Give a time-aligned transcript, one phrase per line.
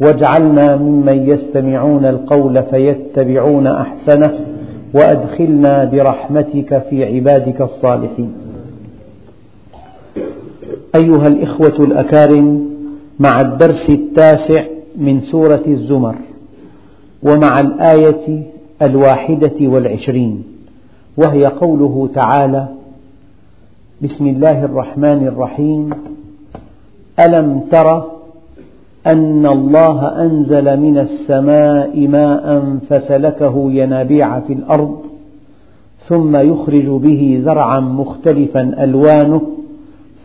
[0.00, 4.34] واجعلنا ممن يستمعون القول فيتبعون أحسنه
[4.94, 8.32] وأدخلنا برحمتك في عبادك الصالحين.
[10.94, 12.70] أيها الإخوة الأكارم
[13.18, 14.64] مع الدرس التاسع
[14.96, 16.14] من سورة الزمر
[17.22, 18.42] ومع الآية
[18.82, 20.42] الواحدة والعشرين
[21.16, 22.68] وهي قوله تعالى
[24.02, 25.90] بسم الله الرحمن الرحيم
[27.20, 28.04] ألم تر
[29.06, 34.98] أن الله أنزل من السماء ماء فسلكه ينابيع في الأرض
[36.08, 39.42] ثم يخرج به زرعا مختلفا ألوانه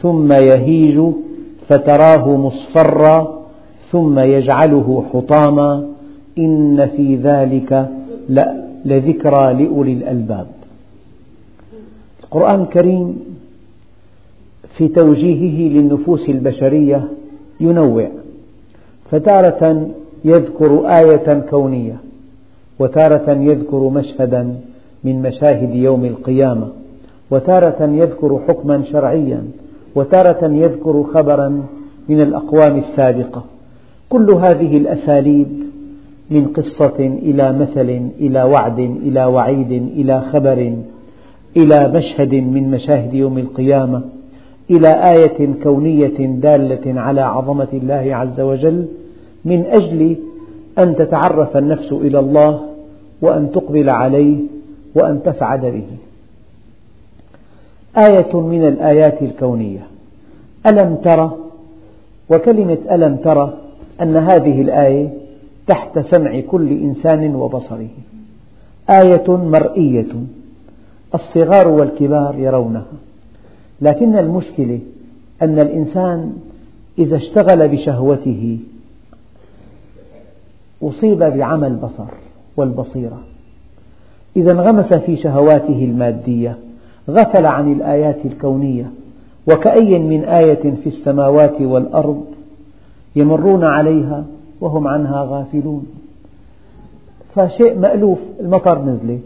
[0.01, 1.01] ثم يهيج
[1.67, 3.39] فتراه مصفرا
[3.91, 5.87] ثم يجعله حطاما.
[6.37, 7.89] إن في ذلك
[8.85, 10.47] لذكرى لأولي الألباب.
[12.23, 13.19] القرآن الكريم
[14.77, 17.03] في توجيهه للنفوس البشرية
[17.59, 18.07] ينوع.
[19.05, 19.87] فتارة
[20.25, 21.95] يذكر آية كونية
[22.79, 24.55] وتارة يذكر مشهدا
[25.03, 26.67] من مشاهد يوم القيامة
[27.31, 29.43] وتارة يذكر حكما شرعيا
[29.95, 31.63] وتارة يذكر خبرا
[32.09, 33.43] من الأقوام السابقة.
[34.09, 35.47] كل هذه الأساليب
[36.29, 40.73] من قصة إلى مثل إلى وعد إلى وعيد إلى خبر
[41.57, 44.01] إلى مشهد من مشاهد يوم القيامة.
[44.69, 48.87] إلى آية كونية دالة على عظمة الله عز وجل
[49.45, 50.17] من أجل
[50.79, 52.61] أن تتعرف النفس إلى الله
[53.21, 54.37] وأن تقبل عليه
[54.95, 55.87] وأن تسعد به.
[57.97, 59.87] آية من الآيات الكونية.
[60.67, 61.37] ألم ترى
[62.29, 63.57] وكلمة ألم ترى
[64.01, 65.09] أن هذه الآية
[65.67, 67.87] تحت سمع كل إنسان وبصره.
[68.89, 70.13] آية مرئية.
[71.15, 72.85] الصغار والكبار يرونها.
[73.81, 74.79] لكن المشكلة
[75.41, 76.33] أن الإنسان
[76.97, 78.59] إذا اشتغل بشهوته
[80.83, 82.05] أصيب بعمى البصر
[82.57, 83.19] والبصيرة.
[84.37, 86.57] إذا انغمس في شهواته المادية
[87.09, 88.91] غفل عن الآيات الكونية
[89.47, 92.25] وكأي من آية في السماوات والأرض
[93.15, 94.25] يمرون عليها
[94.61, 95.85] وهم عنها غافلون.
[97.35, 99.21] فشيء مألوف المطر نزلت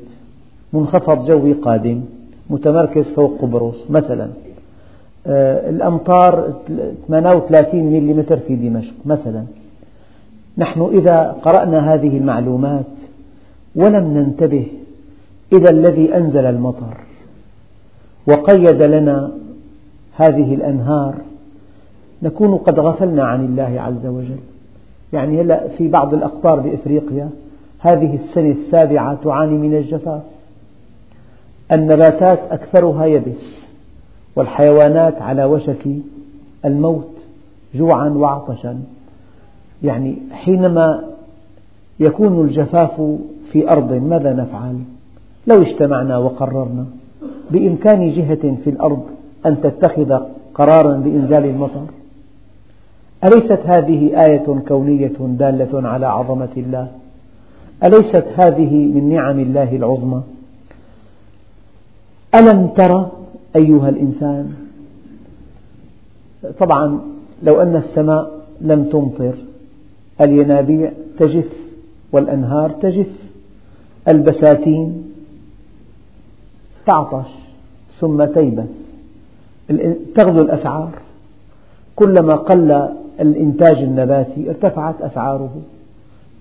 [0.73, 2.01] منخفض جوي قادم.
[2.49, 4.29] متمركز فوق قبرص مثلا.
[5.27, 6.53] آه، الأمطار
[7.07, 9.43] 38 ملم في دمشق مثلا.
[10.57, 12.85] نحن إذا قرأنا هذه المعلومات
[13.75, 14.67] ولم ننتبه
[15.53, 16.97] إلى الذي أنزل المطر
[18.27, 19.31] وقيد لنا
[20.15, 21.15] هذه الأنهار
[22.23, 24.39] نكون قد غفلنا عن الله عز وجل.
[25.13, 27.29] يعني هلا في بعض الأقطار بإفريقيا
[27.79, 30.21] هذه السنة السابعة تعاني من الجفاف.
[31.71, 33.69] النباتات أكثرها يبس
[34.35, 35.87] والحيوانات على وشك
[36.65, 37.09] الموت
[37.75, 38.79] جوعا وعطشا.
[39.83, 41.03] يعني حينما
[41.99, 43.17] يكون الجفاف
[43.51, 44.79] في أرض ماذا نفعل؟
[45.47, 46.85] لو اجتمعنا وقررنا
[47.51, 49.03] بإمكان جهة في الأرض
[49.45, 50.19] أن تتخذ
[50.53, 51.85] قرارا بإنزال المطر؟
[53.23, 56.87] أليست هذه آية كونية دالة على عظمة الله؟
[57.83, 60.21] أليست هذه من نعم الله العظمى؟
[62.35, 63.11] ألم ترى
[63.55, 64.53] أيها الإنسان؟
[66.59, 66.99] طبعا
[67.43, 68.31] لو أن السماء
[68.61, 69.33] لم تمطر
[70.21, 71.53] الينابيع تجف
[72.11, 73.07] والأنهار تجف
[74.07, 75.03] البساتين
[76.85, 77.29] تعطش
[77.99, 78.69] ثم تيبس
[80.15, 80.91] تغلو الأسعار.
[81.95, 82.89] كلما قل
[83.19, 85.55] الإنتاج النباتي ارتفعت أسعاره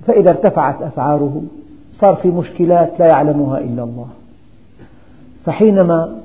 [0.06, 1.42] فإذا ارتفعت أسعاره
[1.92, 4.08] صار في مشكلات لا يعلمها إلا الله.
[5.48, 6.18] فحينما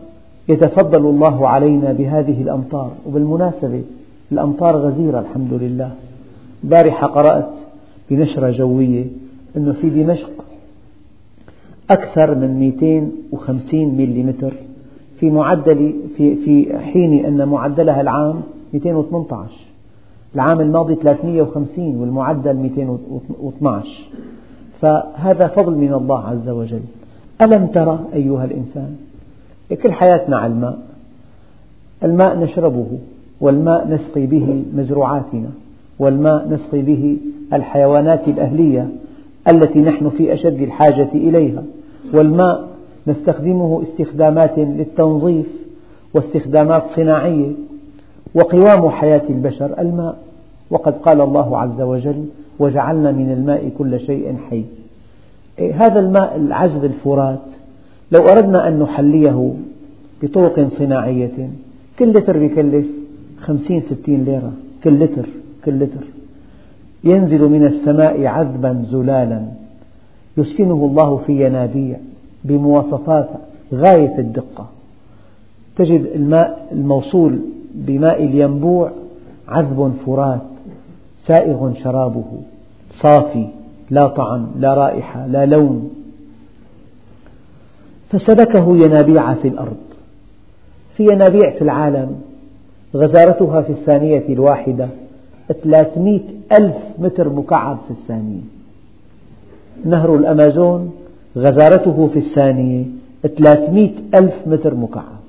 [0.50, 3.84] يتفضل الله علينا بهذه الأمطار وبالمناسبة
[4.32, 5.92] الأمطار غزيرة الحمد لله.
[6.64, 7.50] البارحة قرأت
[8.10, 9.06] بنشرة جوية
[9.58, 10.30] أنه في دمشق
[11.90, 14.52] أكثر من 250 ملم
[15.20, 18.42] في معدل في في حين أن معدلها العام
[18.74, 19.52] 218
[20.36, 23.90] العام الماضي 350 والمعدل 212
[24.82, 26.82] فهذا فضل من الله عز وجل.
[27.42, 28.96] ألم ترى أيها الإنسان؟
[29.76, 30.78] كل حياتنا على الماء.
[32.04, 32.88] الماء نشربه
[33.42, 35.50] والماء نسقي به مزروعاتنا
[36.00, 37.18] والماء نسقي به
[37.54, 38.88] الحيوانات الأهلية
[39.48, 41.64] التي نحن في أشد الحاجة إليها.
[42.14, 42.68] والماء
[43.08, 45.48] نستخدمه استخدامات للتنظيف
[46.14, 47.52] واستخدامات صناعية
[48.36, 49.80] وقوام حياة البشر.
[49.80, 50.18] الماء
[50.72, 52.26] وقد قال الله عز وجل
[52.60, 54.66] وجعلنا من الماء كل شيء حي.
[55.60, 57.40] إيه، هذا الماء العذب الفرات.
[58.14, 59.54] لو أردنا أن نحليه
[60.24, 61.50] بطرق صناعية
[62.00, 62.88] كل لتر يكلف
[63.42, 65.26] خمسين ستين ليرة كل لتر
[65.66, 66.06] كل لتر.
[67.04, 69.42] ينزل من السماء عذبا زلالا.
[70.38, 71.98] يسكنه الله في ينابيع
[72.44, 73.30] بمواصفات
[73.74, 74.70] غاية الدقة.
[75.76, 77.40] تجد الماء الموصول
[77.76, 78.92] بماء الينبوع
[79.48, 80.42] عذب فرات
[81.22, 82.26] سائغ شرابه
[82.90, 83.48] صافي
[83.90, 86.03] لا طعم لا رائحة لا لون.
[88.14, 89.78] فسلكه ينابيع في الأرض
[90.98, 92.22] في ينابيع في العالم.
[92.96, 94.88] غزارتها في الثانية الواحدة
[95.64, 96.20] 300
[96.52, 98.42] ألف متر مكعب في الثانية.
[99.86, 100.94] نهر الأمازون
[101.38, 102.84] غزارته في الثانية
[103.38, 105.24] 300 ألف متر مكعب.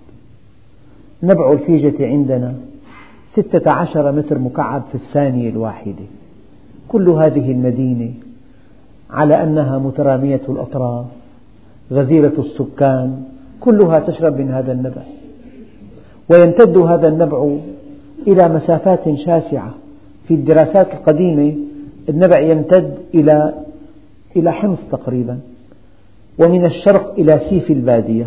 [1.22, 2.54] نبع الفيجة عندنا
[3.32, 6.04] ستة عشر متر مكعب في الثانية الواحدة.
[6.88, 8.10] كل هذه المدينة
[9.10, 11.06] على أنها مترامية الأطراف.
[11.92, 13.22] غزيرة السكان
[13.60, 15.02] كلها تشرب من هذا النبع.
[16.28, 17.56] ويمتد هذا النبع
[18.26, 19.74] إلى مسافات شاسعة.
[20.28, 21.54] في الدراسات القديمة
[22.08, 23.54] النبع يمتد إلى
[24.36, 25.38] إلى حمص تقريبا.
[26.38, 28.26] ومن الشرق إلى سيف البادية.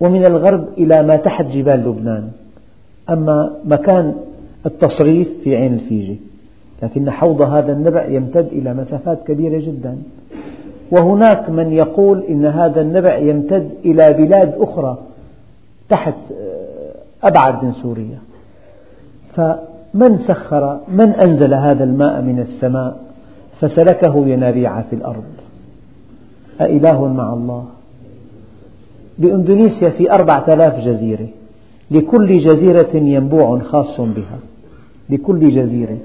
[0.00, 2.28] ومن الغرب إلى ما تحت جبال لبنان.
[3.10, 4.14] أما مكان
[4.66, 6.16] التصريف في عين الفيجة.
[6.82, 9.96] لكن حوض هذا النبع يمتد إلى مسافات كبيرة جدا.
[10.92, 14.98] وهناك من يقول إن هذا النبع يمتد إلى بلاد أخرى
[15.88, 18.18] تحت آه، أبعد من سوريا.
[19.34, 22.96] فمن سخر من أنزل هذا الماء من السماء؟
[23.60, 25.24] فسلكه ينابيع في الأرض.
[26.60, 27.64] أإله مع الله.
[29.18, 31.28] بإندونيسيا في أربعة آلاف جزيرة.
[31.90, 34.38] لكل جزيرة ينبوع خاص بها.
[35.10, 35.98] لكل جزيرة.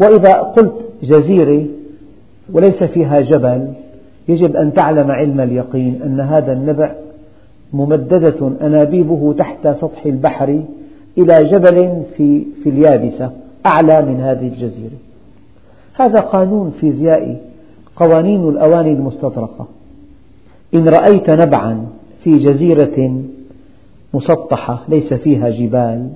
[0.00, 1.77] وإذا قلت جزيرة
[2.52, 3.68] وليس فيها جبل
[4.28, 6.92] يجب أن تعلم علم اليقين أن هذا النبع
[7.72, 10.62] ممددة أنابيبه تحت سطح البحر
[11.18, 13.30] إلى جبل في, في اليابسة
[13.66, 14.96] أعلى من هذه الجزيرة.
[15.94, 17.36] هذا قانون فيزيائي
[17.96, 19.66] قوانين الأواني المستطرقة.
[20.74, 21.86] إن رأيت نبعا
[22.24, 23.22] في جزيرة
[24.14, 26.08] مسطحة ليس فيها جبال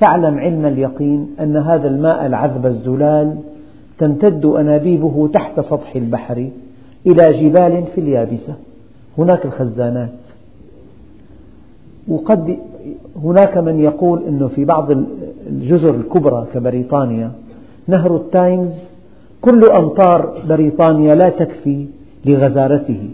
[0.00, 3.36] فاعلم علم اليقين أن هذا الماء العذب الزلال
[3.98, 6.48] تمتد أنابيبه تحت سطح البحر
[7.06, 8.54] إلى جبال في اليابسة.
[9.18, 10.08] هناك الخزانات.
[12.08, 12.56] وقد
[13.24, 14.90] هناك من يقول أنه في بعض
[15.46, 17.30] الجزر الكبرى كبريطانيا
[17.86, 18.82] نهر التايمز
[19.40, 21.86] كل أمطار بريطانيا لا تكفي
[22.24, 23.08] لغزارته.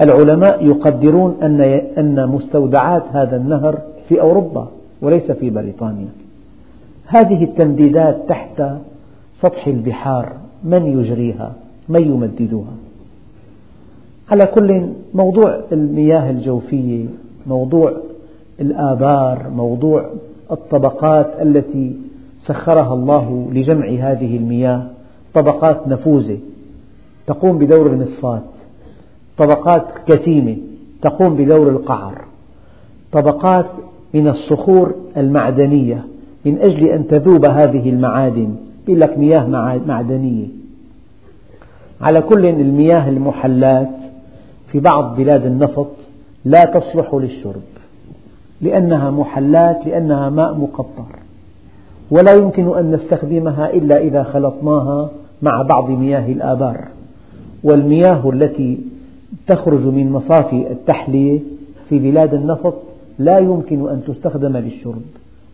[0.00, 1.36] العلماء يقدرون
[1.98, 3.78] أن مستودعات هذا النهر
[4.08, 4.68] في أوروبا
[5.02, 6.08] وليس في بريطانيا.
[7.06, 8.62] هذه التمديدات تحت
[9.40, 10.32] سطح البحار
[10.64, 11.52] من يجريها؟
[11.88, 12.74] من يمددها؟
[14.30, 17.04] على كل موضوع المياه الجوفية
[17.46, 17.92] موضوع
[18.60, 20.10] الآبار موضوع
[20.50, 21.96] الطبقات التي
[22.44, 24.86] سخرها الله لجمع هذه المياه
[25.34, 26.38] طبقات نفوذة.
[27.26, 28.42] تقوم بدور المصفاة
[29.38, 30.56] طبقات كتيمة
[31.02, 32.24] تقوم بدور القعر.
[33.12, 33.66] طبقات
[34.14, 36.04] من الصخور المعدنية
[36.44, 38.54] من أجل أن تذوب هذه المعادن.
[38.90, 39.46] يقول لك مياه
[39.86, 40.46] معدنية.
[42.00, 43.90] على كل المياه المحلات
[44.72, 45.90] في بعض بلاد النفط
[46.44, 47.62] لا تصلح للشرب
[48.60, 51.18] لأنها محلات لأنها ماء مقطر.
[52.10, 55.10] ولا يمكن أن نستخدمها إلا إذا خلطناها
[55.42, 56.84] مع بعض مياه الآبار.
[57.64, 58.78] والمياه التي
[59.46, 61.40] تخرج من مصافي التحلية
[61.88, 62.74] في بلاد النفط
[63.18, 65.02] لا يمكن أن تستخدم للشرب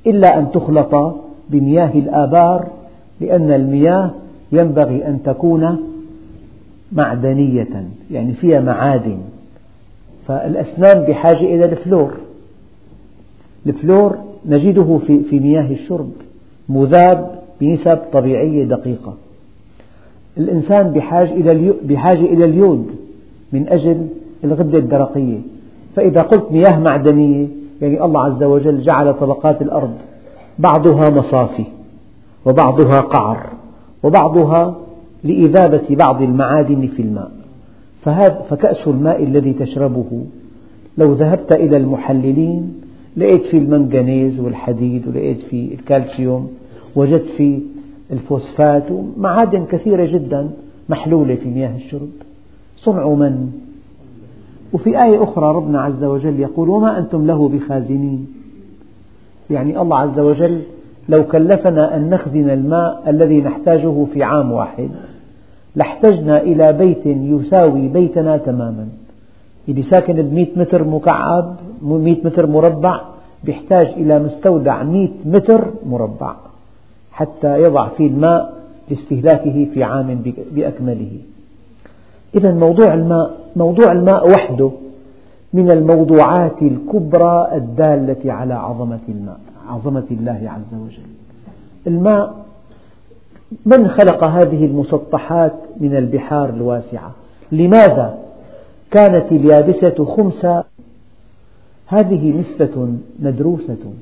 [0.07, 1.14] إلا أن تخلط
[1.50, 2.66] بمياه الآبار
[3.20, 4.11] لأن المياه
[4.52, 5.78] ينبغي أن تكون
[6.92, 9.18] معدنية يعني فيها معادن.
[10.26, 12.12] فالأسنان بحاجة إلى الفلور.
[13.66, 14.16] الفلور
[14.49, 16.11] نجده في مياه الشرب
[16.68, 17.30] مذاب
[17.61, 19.14] بنسب طبيعية دقيقة.
[20.38, 20.90] الإنسان
[21.85, 22.87] بحاجة إلى اليود
[23.52, 24.06] من أجل
[24.44, 25.38] الغدة الدرقية.
[25.96, 27.46] فإذا قلت مياه معدنية
[27.82, 29.94] يعني الله عز وجل جعل طبقات الأرض
[30.58, 31.64] بعضها مصافي.
[32.47, 33.47] وبعضها قعر
[34.03, 34.76] وبعضها
[35.25, 37.31] لإذابة بعض المعادن في الماء.
[38.50, 40.25] فكأس الماء الذي تشربه
[40.99, 42.75] لو ذهبت إلى المحللين
[43.17, 46.50] لقيت فيه المنغنيز والحديد ولقيت فيه الكالسيوم
[46.97, 47.59] وجدت فيه
[48.12, 50.50] الفوسفات ومعادن كثيرة جدا
[50.88, 52.09] محلولة في مياه الشرب.
[52.76, 53.53] صنع من؟
[54.73, 58.26] وفي آية أخرى ربنا عز وجل يقول وما أنتم له بخازنين.
[59.50, 60.62] يعني الله عز وجل
[61.08, 64.88] لو كلفنا أن نخزن الماء الذي نحتاجه في عام واحد
[65.76, 68.88] لاحتجنا إلى بيت يساوي بيتنا تماما.
[69.68, 73.00] اللي ساكن بمئة متر مكعب مئة متر مربع
[73.44, 76.34] يحتاج إلى مستودع مئة متر مربع
[77.12, 78.54] حتى يضع فيه الماء
[78.90, 80.22] لاستهلاكه في عام
[80.52, 81.12] بأكمله.
[82.34, 84.70] إذا موضوع الماء موضوع الماء وحده
[85.52, 89.40] من الموضوعات الكبرى الدالة على عظمة الماء.
[89.68, 91.11] عظمة الله عز وجل.
[91.87, 92.46] الماء
[93.66, 97.11] من خلق هذه المسطحات من البحار الواسعة؟
[97.52, 98.18] لماذا
[98.90, 100.64] كانت اليابسة خمسة؟
[101.87, 103.92] هذه نسبة مدروسة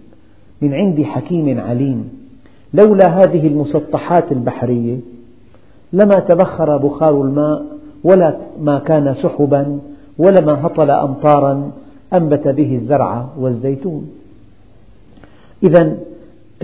[0.62, 2.08] من عند حكيم عليم.
[2.74, 4.96] لولا هذه المسطحات البحرية
[5.92, 7.66] لما تبخر بخار الماء
[8.04, 9.78] ولا ما كان سحبا
[10.18, 11.70] ولا ما هطل أمطارا
[12.12, 14.10] أنبت به الزرع والزيتون.
[15.64, 15.96] إذا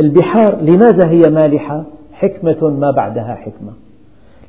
[0.01, 3.73] البحار لماذا هي مالحة؟ حكمة ما بعدها حكمة.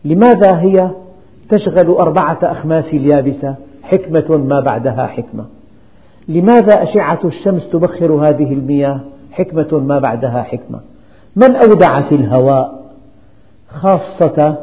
[0.06, 0.90] لماذا هي
[1.50, 5.46] تشغل أربعة أخماس اليابسة؟ حكمة ما بعدها حكمة.
[6.28, 9.00] لماذا أشعة الشمس تبخر هذه المياه؟
[9.32, 10.80] حكمة ما بعدها حكمة.
[11.36, 12.82] من أودع في الهواء؟
[13.70, 14.56] خاصة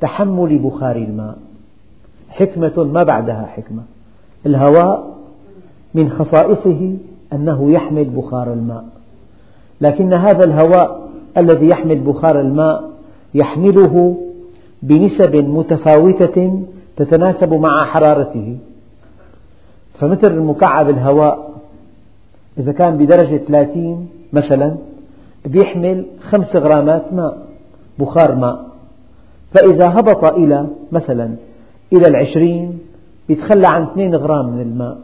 [0.00, 1.36] تحمل بخار الماء.
[2.30, 3.82] حكمة ما بعدها حكمة.
[4.46, 5.16] الهواء
[5.94, 6.96] من خصائصه
[7.32, 8.84] أنه يحمل بخار الماء.
[9.80, 12.90] لكن هذا الهواء الذي يحمل بخار الماء
[13.34, 14.16] يحمله
[14.82, 16.62] بنسب متفاوتة
[16.96, 18.56] تتناسب مع حرارته.
[19.94, 21.50] فمتر المكعب الهواء
[22.58, 24.76] إذا كان بدرجة 30 مثلا
[25.54, 27.38] يحمل خمس غرامات ماء
[27.98, 28.66] بخار ماء.
[29.54, 31.30] فإذا هبط إلى مثلا
[31.92, 32.78] إلى العشرين
[33.28, 34.98] يتخلى عن اثنين غرام من الماء.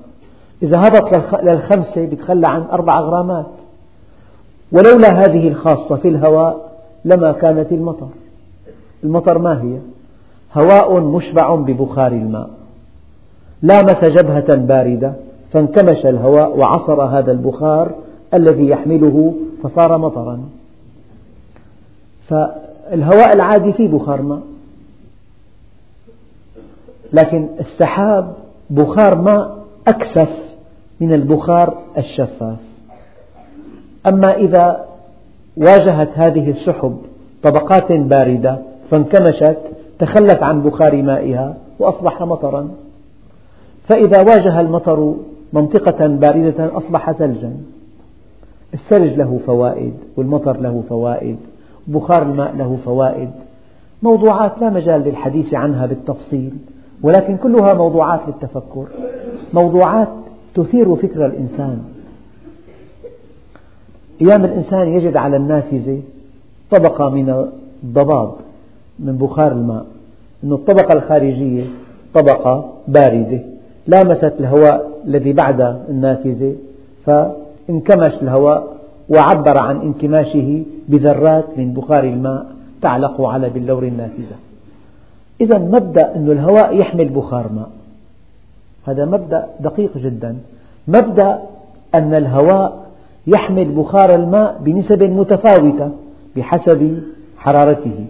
[0.62, 3.46] إذا هبط للخمسة يتخلى عن أربع غرامات.
[4.72, 6.72] ولولا هذه الخاصة في الهواء
[7.04, 8.08] لما كانت المطر.
[9.04, 9.78] المطر ما هي؟
[10.54, 12.50] هواء مشبع ببخار الماء.
[13.62, 15.12] لامس جبهة باردة
[15.52, 17.94] فانكمش الهواء وعصر هذا البخار
[18.34, 20.40] الذي يحمله فصار مطرا.
[22.28, 24.42] فالهواء العادي فيه بخار ماء.
[27.12, 28.34] لكن السحاب
[28.70, 30.30] بخار ماء أكثف
[31.00, 32.71] من البخار الشفاف.
[34.06, 34.84] أما إذا
[35.56, 36.96] واجهت هذه السحب
[37.42, 38.58] طبقات باردة
[38.90, 39.58] فانكمشت
[39.98, 42.68] تخلت عن بخار مائها وأصبح مطرا.
[43.88, 45.14] فإذا واجه المطر
[45.52, 47.52] منطقة باردة أصبح ثلجا.
[48.74, 51.36] الثلج له فوائد والمطر له فوائد
[51.86, 53.30] بخار الماء له فوائد.
[54.02, 56.52] موضوعات لا مجال للحديث عنها بالتفصيل
[57.02, 58.86] ولكن كلها موضوعات للتفكر.
[59.54, 60.08] موضوعات
[60.54, 61.82] تثير فكر الإنسان.
[64.20, 66.00] أيام الإنسان يجد على النافذة
[66.70, 67.48] طبقة من
[67.84, 68.32] الضباب
[68.98, 69.86] من بخار الماء
[70.44, 71.64] أن الطبقة الخارجية
[72.14, 73.40] طبقة باردة
[73.86, 76.54] لامست الهواء الذي بعد النافذة
[77.06, 78.76] فانكمش الهواء
[79.08, 82.46] وعبر عن انكماشه بذرات من بخار الماء
[82.82, 84.36] تعلق على بلور النافذة.
[85.40, 87.70] إذا مبدأ أن الهواء يحمل بخار ماء.
[88.86, 90.36] هذا مبدأ دقيق جدا.
[90.88, 91.38] مبدأ
[91.94, 92.81] أن الهواء
[93.26, 95.90] يحمل بخار الماء بنسب متفاوتة
[96.36, 97.02] بحسب
[97.38, 98.04] حرارته.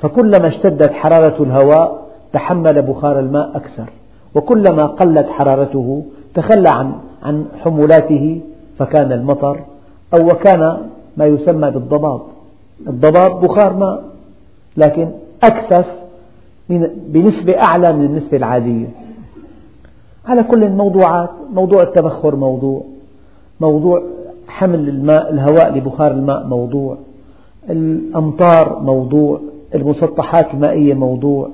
[0.00, 3.84] فكلما اشتدت حرارة الهواء تحمل بخار الماء أكثر
[4.34, 8.40] وكلما قلت حرارته تخلى عن عن حمولاته
[8.78, 9.60] فكان المطر
[10.14, 10.78] أو وكان
[11.16, 12.20] ما يسمى بالضباب.
[12.88, 14.04] الضباب بخار ماء
[14.76, 15.08] لكن
[15.42, 15.86] أكثف
[17.08, 18.86] بنسبة أعلى من النسبة العادية.
[20.26, 22.82] على كل موضوعات موضوع التبخر موضوع
[23.60, 24.02] موضوع
[24.48, 26.96] حمل الماء الهواء لبخار الماء موضوع.
[27.70, 29.40] الأمطار موضوع.
[29.74, 31.50] المسطحات المائية موضوع.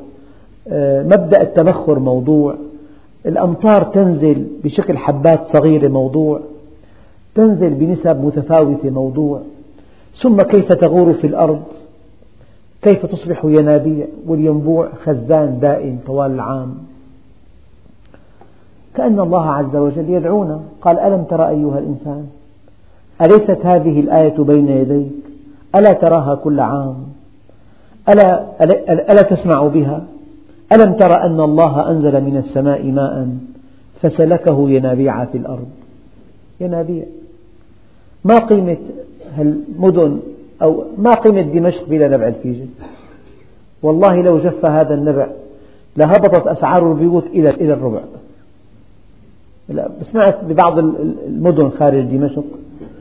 [0.68, 2.54] آه، مبدأ التبخر موضوع.
[3.26, 6.40] الأمطار تنزل بشكل حبات صغيرة موضوع.
[7.34, 9.40] تنزل بنسب متفاوتة موضوع.
[10.22, 11.62] ثم كيف تغور في الأرض؟
[12.82, 16.74] كيف تصبح ينابيع؟ والينبوع خزان دائم طوال العام.
[18.94, 20.60] كأن الله عز وجل يدعونا.
[20.82, 22.26] قال ألم ترى أيها الإنسان
[23.22, 25.12] أليست هذه الآية بين يديك؟
[25.74, 26.96] ألا تراها كل عام؟
[28.08, 28.46] ألا,
[29.12, 30.02] ألا تسمع بها؟
[30.72, 33.28] ألم ترى أن الله أنزل من السماء ماء
[34.02, 35.68] فسلكه ينابيع في الأرض؟
[36.60, 37.04] ينابيع.
[38.24, 38.76] ما قيمة
[39.38, 40.20] المدن
[40.62, 42.66] أو ما قيمة دمشق بلا نبع الفيجة
[43.82, 45.28] والله لو جف هذا النبع
[45.96, 48.00] لهبطت أسعار البيوت إلى إلى الربع.
[50.02, 52.44] سمعت ببعض المدن خارج دمشق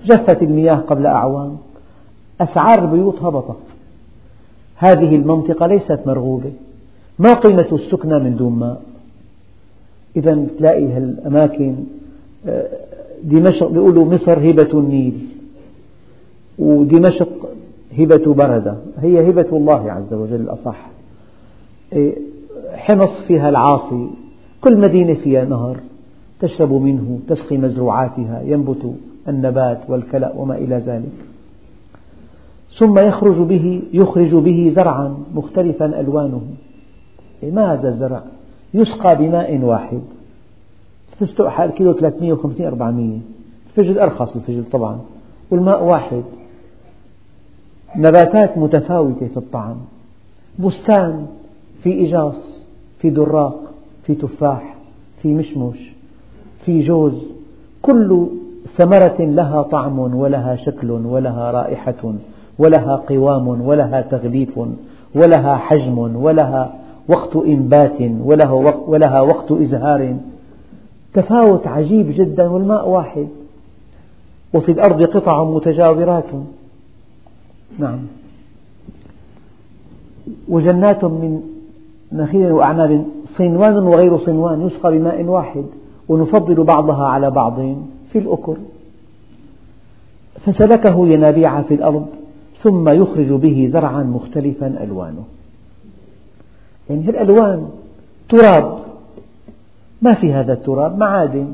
[0.07, 1.57] جفت المياه قبل أعوام.
[2.41, 3.57] أسعار البيوت هبطت.
[4.75, 6.51] هذه المنطقة ليست مرغوبة.
[7.19, 8.81] ما قيمة السكنى من دون ماء؟
[10.15, 11.75] إذا تلاقي هالأماكن
[12.47, 12.67] آه،
[13.23, 15.27] دمشق بيقولوا مصر هبة النيل
[16.59, 17.49] ودمشق
[17.97, 18.75] هبة بردة.
[18.99, 20.89] هي هبة الله عز وجل الأصح.
[21.93, 22.15] إيه،
[22.73, 24.09] حمص فيها العاصي.
[24.61, 25.77] كل مدينة فيها نهر.
[26.39, 28.93] تشرب منه تسقي مزروعاتها ينبت.
[29.27, 31.11] النبات والكلأ وما إلى ذلك.
[32.77, 36.41] ثم يخرج به يخرج به زرعا مختلفا ألوانه.
[37.43, 38.23] إيه، ما هذا الزرع؟
[38.73, 40.01] يسقى بماء واحد.
[41.19, 43.19] تستوى كيلو 350 400
[43.67, 44.99] الفجل أرخص الفجل طبعا.
[45.51, 46.23] والماء واحد.
[47.95, 49.77] نباتات متفاوتة في الطعم.
[50.59, 51.27] بستان
[51.83, 52.65] في إجاص
[52.99, 54.75] في دراق في تفاح
[55.21, 55.91] في مشمش
[56.65, 57.31] في جوز.
[57.81, 58.27] كل
[58.77, 62.13] ثمرة لها طعم ولها شكل ولها رائحة
[62.59, 64.59] ولها قوام ولها تغليف
[65.15, 66.73] ولها حجم ولها
[67.09, 68.01] وقت إنبات
[68.87, 70.15] ولها وقت إزهار.
[71.13, 73.27] تفاوت عجيب جدا والماء واحد.
[74.53, 76.29] وفي الأرض قطع متجاورات.
[77.79, 77.99] نعم.
[80.49, 81.41] وجنات من
[82.11, 83.05] نخيل وأعناب.
[83.37, 85.65] صنوان وغير صنوان يسقى بماء واحد.
[86.09, 87.59] ونفضل بعضها على بعض.
[88.19, 88.55] في الأكل.
[90.45, 92.07] فسلكه ينابيع في الأرض
[92.63, 95.23] ثم يخرج به زرعا مختلفا ألوانه.
[96.89, 97.69] يعني الألوان
[98.29, 98.79] تراب.
[100.01, 101.53] ما في هذا التراب؟ معادن.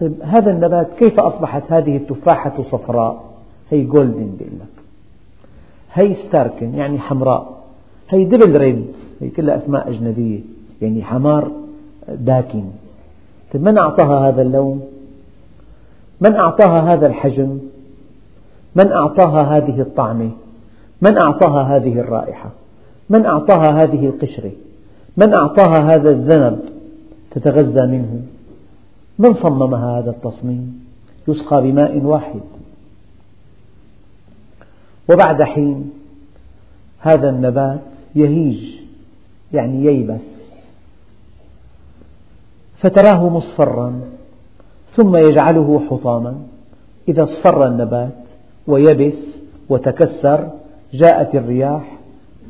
[0.00, 3.24] طيب هذا النبات كيف أصبحت هذه التفاحة صفراء؟
[3.70, 4.82] هي golden بيقول لك
[5.92, 7.60] هي starking يعني حمراء.
[8.08, 8.86] هي double red
[9.20, 10.40] هي كلها أسماء أجنبية
[10.82, 11.52] يعني حمار
[12.08, 12.64] داكن.
[13.52, 14.89] طيب من أعطاها هذا اللون؟
[16.20, 17.58] من أعطاها هذا الحجم؟
[18.74, 20.30] من أعطاها هذه الطعمة؟
[21.02, 22.50] من أعطاها هذه الرائحة؟
[23.10, 24.52] من أعطاها هذه القشرة؟
[25.16, 26.60] من أعطاها هذا الذنب؟
[27.30, 28.22] تتغذى منه.
[29.18, 30.84] من صممها هذا التصميم؟
[31.28, 32.40] يسقى بماء واحد.
[35.10, 35.90] وبعد حين
[36.98, 37.80] هذا النبات
[38.14, 38.74] يهيج
[39.52, 40.40] يعني ييبس.
[42.78, 44.00] فتراه مصفرا.
[44.96, 46.34] ثم يجعله حطاما.
[47.08, 48.12] إذا اصفر النبات
[48.66, 50.50] ويبس وتكسر
[50.92, 51.98] جاءت الرياح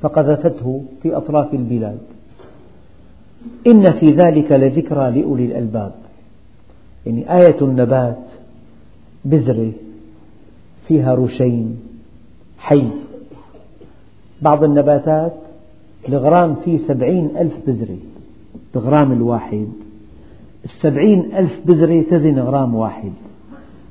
[0.01, 1.99] فقذفته في أطراف البلاد.
[3.67, 5.93] إن في ذلك لذكرى لأولي الألباب.
[7.07, 8.19] يعني آية النبات
[9.25, 9.73] بذرة
[10.89, 11.81] فيها رشين
[12.59, 12.89] حي.
[14.43, 15.33] بعض النباتات
[16.09, 17.99] الغرام فيه سبعين ألف بذرة
[18.77, 19.69] الغرام الواحد.
[20.65, 23.13] السبعين ألف بذرة تزن غرام واحد.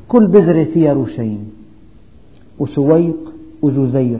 [0.07, 1.51] كل بذرة فيها رشين
[2.59, 4.19] وسويق وجزير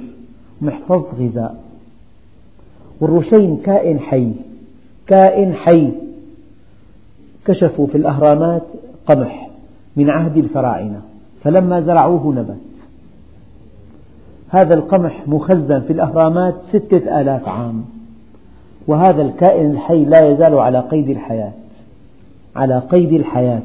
[0.62, 1.64] محفظة غذاء.
[3.02, 4.32] والرشين كائن حي
[5.08, 5.92] كائن حي.
[7.46, 8.64] كشفوا في الأهرامات
[9.06, 9.50] قمح
[9.96, 11.02] من عهد الفراعنة
[11.44, 12.58] فلما زرعوه نبت.
[14.50, 17.86] هذا القمح مخزن في الأهرامات ستة آلاف عام
[18.88, 21.52] وهذا الكائن الحي لا يزال على قيد الحياة.
[22.56, 23.62] على قيد الحياة.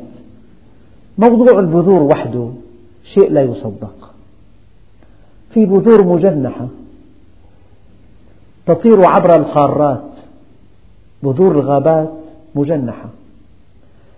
[1.19, 2.49] موضوع البذور وحده
[3.05, 4.15] شيء لا يصدق.
[5.51, 6.69] في بذور مجنحة
[8.67, 10.05] تطير عبر القارات
[11.23, 12.11] بذور الغابات
[12.55, 13.09] مجنحة.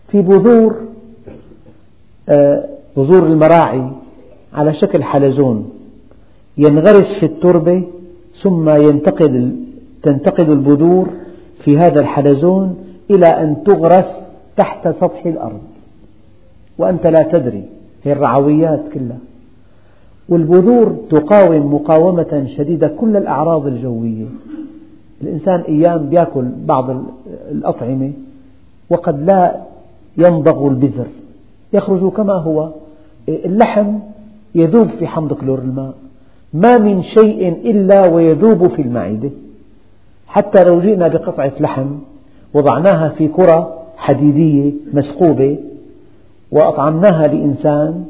[0.08, 0.76] في بذور
[2.28, 3.90] آه، بذور المراعي
[4.54, 5.70] على شكل حلزون.
[6.58, 7.82] ينغرس في التربة
[8.42, 9.56] ثم ينتقل
[10.02, 11.08] تنتقل البذور
[11.64, 12.76] في هذا الحلزون
[13.10, 14.25] إلى أن تغرس
[14.56, 15.60] تحت سطح الأرض.
[16.78, 17.64] وأنت لا تدري
[18.04, 19.18] هي الرعويات كلها.
[20.28, 24.26] والبذور تقاوم مقاومة شديدة كل الأعراض الجوية.
[25.22, 26.90] الإنسان أيام يأكل بعض
[27.50, 28.12] الأطعمة
[28.90, 29.56] وقد لا
[30.18, 31.06] يمضغ البذر.
[31.72, 32.70] يخرج كما هو.
[33.28, 33.98] اللحم
[34.54, 35.94] يذوب في حمض كلور الماء.
[36.54, 39.30] ما من شيء إلا ويذوب في المعدة.
[40.26, 41.86] حتى لو جئنا بقطعة لحم
[42.54, 45.58] وضعناها في كرة حديدية مثقوبة
[46.50, 48.04] وأطعمناها لإنسان.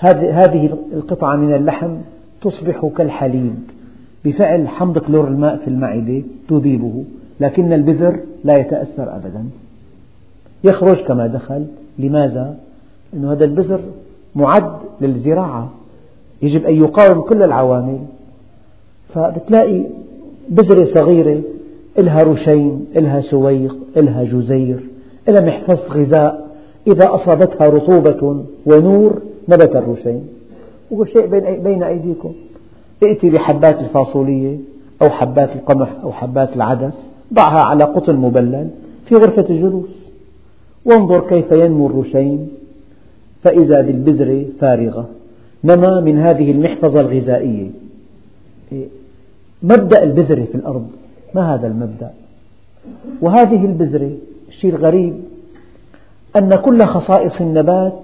[0.00, 1.96] هذه القطعة من اللحم
[2.42, 3.54] تصبح كالحليب.
[4.24, 7.04] بفعل حمض كلور الماء في المعدة تذيبه
[7.40, 9.44] لكن البذر لا يتأثر أبدا.
[10.64, 11.66] يخرج كما دخل.
[11.98, 12.56] لماذا؟
[13.12, 13.80] لأن هذا البذر
[14.36, 15.70] معد للزراعة.
[16.42, 17.98] يجب أن يقاوم كل العوامل.
[19.14, 19.82] فبتلاقي
[20.48, 21.40] بذرة صغيرة
[21.98, 24.87] إلها رشين إلها سويق إلها جزير.
[25.28, 26.48] إلها محفظة غذاء.
[26.86, 30.28] إذا أصابتها رطوبة ونور نبت الرشين
[30.90, 31.26] وشيء
[31.62, 32.32] بين أيديكم.
[33.02, 34.56] ائتي بحبات الفاصولية
[35.02, 37.02] أو حبات القمح أو حبات العدس
[37.34, 38.68] ضعها على قطن مبلل
[39.06, 39.90] في غرفة الجلوس.
[40.84, 42.48] وانظر كيف ينمو الرشين
[43.42, 45.08] فإذا بالبذرة فارغة.
[45.64, 47.70] نما من هذه المحفظة الغذائية.
[49.62, 50.86] مبدأ البذرة في الأرض.
[51.34, 52.10] ما هذا المبدأ؟
[53.22, 54.10] وهذه البذرة
[54.48, 55.20] الشيء الغريب
[56.36, 58.02] أن كل خصائص النبات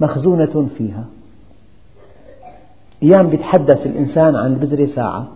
[0.00, 1.04] مخزونة فيها.
[3.02, 5.28] أيام يتحدث الإنسان عن البذرة ساعة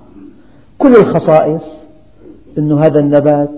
[0.79, 1.63] كل الخصائص
[2.59, 3.51] أن هذا النبات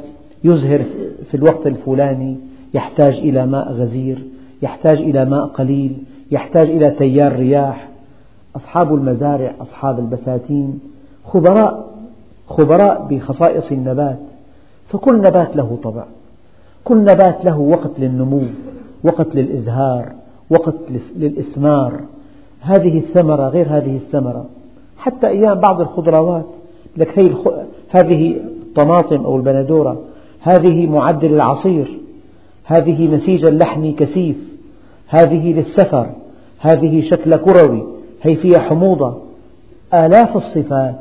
[0.45, 0.85] يزهر
[1.31, 2.37] في الوقت الفلاني
[2.75, 4.23] يحتاج إلى ماء غزير
[4.63, 5.97] يحتاج إلى ماء قليل
[6.31, 7.89] يحتاج إلى تيار رياح.
[8.57, 10.81] أصحاب المزارع أصحاب البساتين
[11.25, 11.91] خبراء
[12.49, 14.19] خبراء بخصائص النبات
[14.89, 16.05] فكل نبات له طبع.
[16.85, 18.43] كل نبات له وقت للنمو
[19.05, 20.13] وقت للإزهار
[20.51, 20.75] وقت
[21.17, 22.01] للإثمار
[22.61, 24.45] هذه الثمرة غير هذه الثمرة.
[24.99, 26.47] حتى أيام بعض الخضروات
[26.97, 27.49] لك هي الخ...
[27.91, 30.01] هذه الطماطم أو البندورة
[30.41, 31.99] هذه معدل العصير
[32.65, 34.37] هذه نسيج اللحم كثيف
[35.09, 36.07] هذه للسفر
[36.59, 37.83] هذه شكل كروي
[38.23, 39.15] هي فيها حموضة.
[39.95, 41.01] آلاف الصفات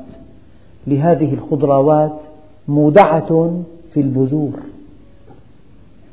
[0.87, 2.13] لهذه الخضروات
[2.67, 3.61] مودعة
[3.93, 4.59] في البذور.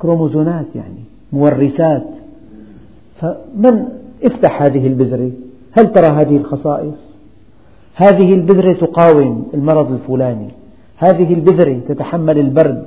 [0.07, 2.07] كروموزومات يعني مورثات.
[3.21, 3.85] فمن
[4.25, 5.31] افتح هذه البذرة؟
[5.73, 6.99] هل ترى هذه الخصائص؟
[7.95, 10.49] هذه البذرة تقاوم المرض الفلاني.
[10.97, 12.85] هذه البذرة تتحمل البرد.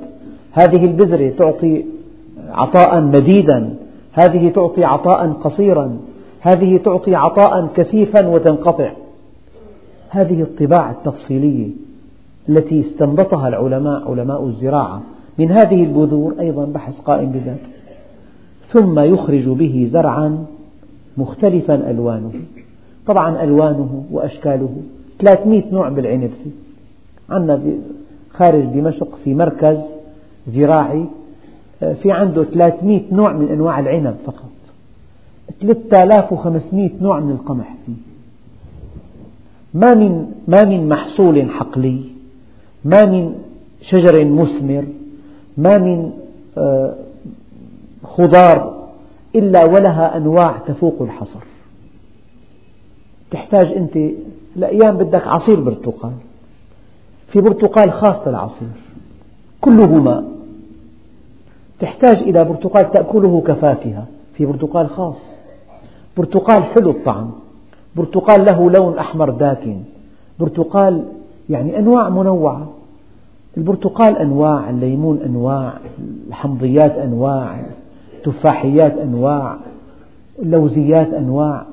[0.52, 1.84] هذه البذرة تعطي
[2.48, 3.74] عطاء مديدا.
[4.12, 5.98] هذه تعطي عطاء قصيرا.
[6.40, 8.92] هذه تعطي عطاء كثيفا وتنقطع.
[10.10, 11.68] هذه الطباع التفصيلية
[12.48, 15.02] التي استنبطها العلماء علماء الزراعة
[15.38, 17.68] من هذه البذور أيضا بحث قائم بذاته.
[18.72, 20.44] ثم يخرج به زرعا
[21.16, 22.32] مختلفا ألوانه.
[23.06, 24.76] طبعا ألوانه وأشكاله.
[25.18, 26.50] 300 نوع بالعنب فيه
[27.30, 27.60] عندنا
[28.30, 29.78] خارج دمشق في مركز
[30.48, 31.04] زراعي.
[32.02, 34.50] في عنده 300 نوع من أنواع العنب فقط.
[35.60, 37.92] 3500 نوع من القمح فيه.
[39.74, 42.00] ما من ما من محصول حقلي.
[42.84, 43.34] ما من
[43.82, 44.84] شجر مثمر
[45.56, 46.12] ما من
[46.58, 46.94] آه،
[48.04, 48.86] خضار
[49.34, 51.40] إلا ولها أنواع تفوق الحصر.
[53.30, 53.98] تحتاج أنت
[54.56, 56.12] الأيام بدك عصير برتقال.
[57.28, 58.68] في برتقال خاص للعصير
[59.60, 60.24] كله ماء
[61.80, 65.16] تحتاج إلى برتقال تأكله كفاكهة في برتقال خاص.
[66.16, 67.30] برتقال حلو الطعم.
[67.96, 69.76] برتقال له لون أحمر داكن.
[70.38, 71.04] برتقال
[71.50, 72.68] يعني أنواع منوعة.
[73.56, 75.78] البرتقال أنواع الليمون أنواع
[76.28, 77.60] الحمضيات أنواع
[78.16, 79.56] التفاحيات أنواع
[80.42, 81.66] اللوزيات أنواع.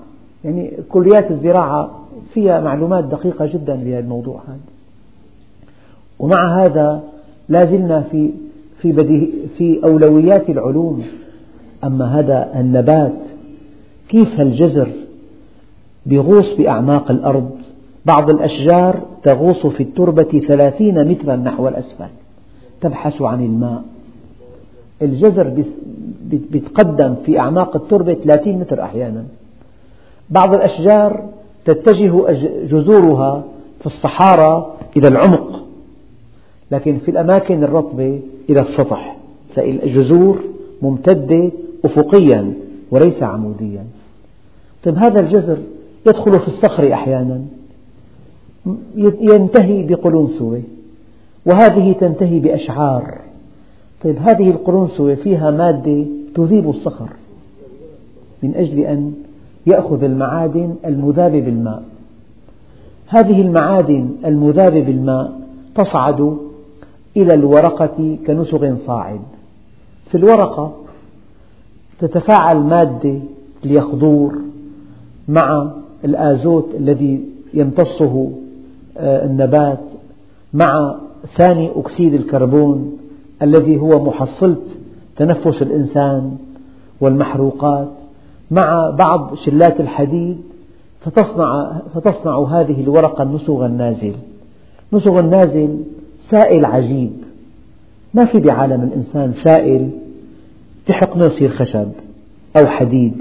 [0.44, 1.92] يعني كليات الزراعة
[2.34, 4.58] فيها معلومات دقيقة جدا بهذا الموضوع هذا.
[6.20, 7.04] ومع هذا
[7.50, 8.32] لا زلنا في
[8.82, 11.04] في, في أولويات العلوم.
[11.84, 13.14] أما هذا النبات
[14.10, 14.88] كيف الجزر
[16.06, 17.57] بيغوص بأعماق الأرض؟
[18.08, 22.10] بعض الأشجار تغوص في التربة ثلاثين مترا نحو الأسفل
[22.82, 23.84] تبحث عن الماء.
[25.02, 25.64] الجزر
[26.52, 29.24] بيتقدم في أعماق التربة 30 متر أحيانا.
[30.30, 31.24] بعض الأشجار
[31.66, 32.32] تتجه
[32.66, 33.44] جذورها
[33.80, 35.64] في الصحارى إلى العمق
[36.72, 39.18] لكن في الأماكن الرطبة إلى السطح
[39.58, 40.40] الجذور
[40.82, 41.52] ممتدة
[41.86, 42.54] أفقيا
[42.92, 43.84] وليس عموديا.
[44.84, 45.58] طيب هذا الجذر
[46.08, 47.42] يدخل في الصخر أحيانا.
[49.22, 50.62] ينتهي بقلنسوة
[51.46, 53.18] وهذه تنتهي بأشعار.
[54.04, 57.10] طيب هذه القلنسوة فيها مادة تذيب الصخر
[58.44, 59.14] من أجل أن
[59.68, 61.84] يأخذ المعادن المذابة بالماء.
[63.08, 65.40] هذه المعادن المذابة بالماء
[65.76, 66.38] تصعد
[67.18, 69.22] إلى الورقة كنسغ صاعد.
[70.12, 70.74] في الورقة
[72.00, 73.20] تتفاعل مادة
[73.66, 74.42] اليخضور
[75.28, 75.72] مع
[76.06, 77.22] الآزوت الذي
[77.54, 78.32] يمتصه
[79.00, 79.80] النبات
[80.54, 80.96] مع
[81.38, 82.98] ثاني أكسيد الكربون
[83.42, 84.56] الذي هو محصلة
[85.18, 86.38] تنفس الإنسان
[87.02, 87.88] والمحروقات
[88.52, 90.38] مع بعض شلات الحديد
[91.00, 94.14] فتصنع, فتصنع هذه الورقة النسغ النازل.
[94.94, 95.78] نسغ النازل
[96.30, 97.12] سائل عجيب.
[98.14, 99.90] ما في بعالم الإنسان سائل
[100.88, 101.88] تحقنه يصير خشب
[102.58, 103.14] أو حديد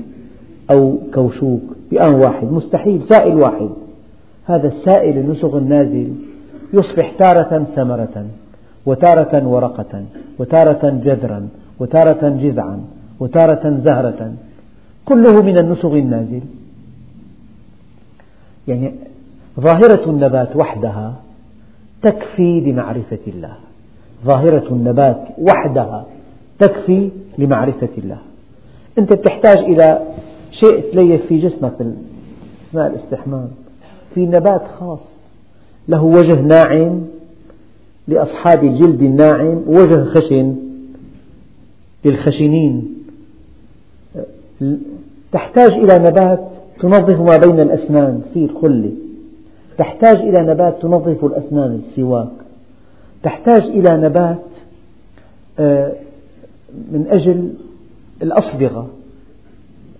[0.71, 2.53] أو كوشوك بآن واحد.
[2.53, 3.71] مستحيل سائل واحد.
[4.47, 6.13] هذا السائل النسغ النازل
[6.73, 8.27] يصبح تارة ثمرة
[8.87, 10.05] وتارة ورقة
[10.39, 11.49] وتارة جذرا
[11.81, 12.81] وتارة جذعا
[13.21, 14.33] وتارة زهرة.
[15.05, 16.41] كله من النسغ النازل.
[18.69, 18.95] يعني
[19.61, 21.15] ظاهرة النبات وحدها
[22.03, 23.53] تكفي لمعرفة الله.
[24.25, 26.07] ظاهرة النبات وحدها
[26.59, 28.19] تكفي لمعرفة الله.
[28.99, 30.01] أنت تحتاج إلى
[30.51, 31.73] شيء تليف في جسمك
[32.69, 33.49] أثناء الاستحمام.
[34.17, 35.01] في نبات خاص.
[35.89, 37.01] له وجه ناعم
[38.09, 40.57] لأصحاب الجلد الناعم ووجه خشن
[42.05, 42.95] للخشنين.
[45.33, 46.49] تحتاج إلى نبات
[46.81, 48.93] تنظف ما بين الأسنان في الخلة
[49.79, 52.33] تحتاج إلى نبات تنظف الأسنان السواك.
[53.23, 54.43] تحتاج إلى نبات
[55.59, 55.93] آه،
[56.93, 57.55] من أجل
[58.23, 58.89] الأصبغة.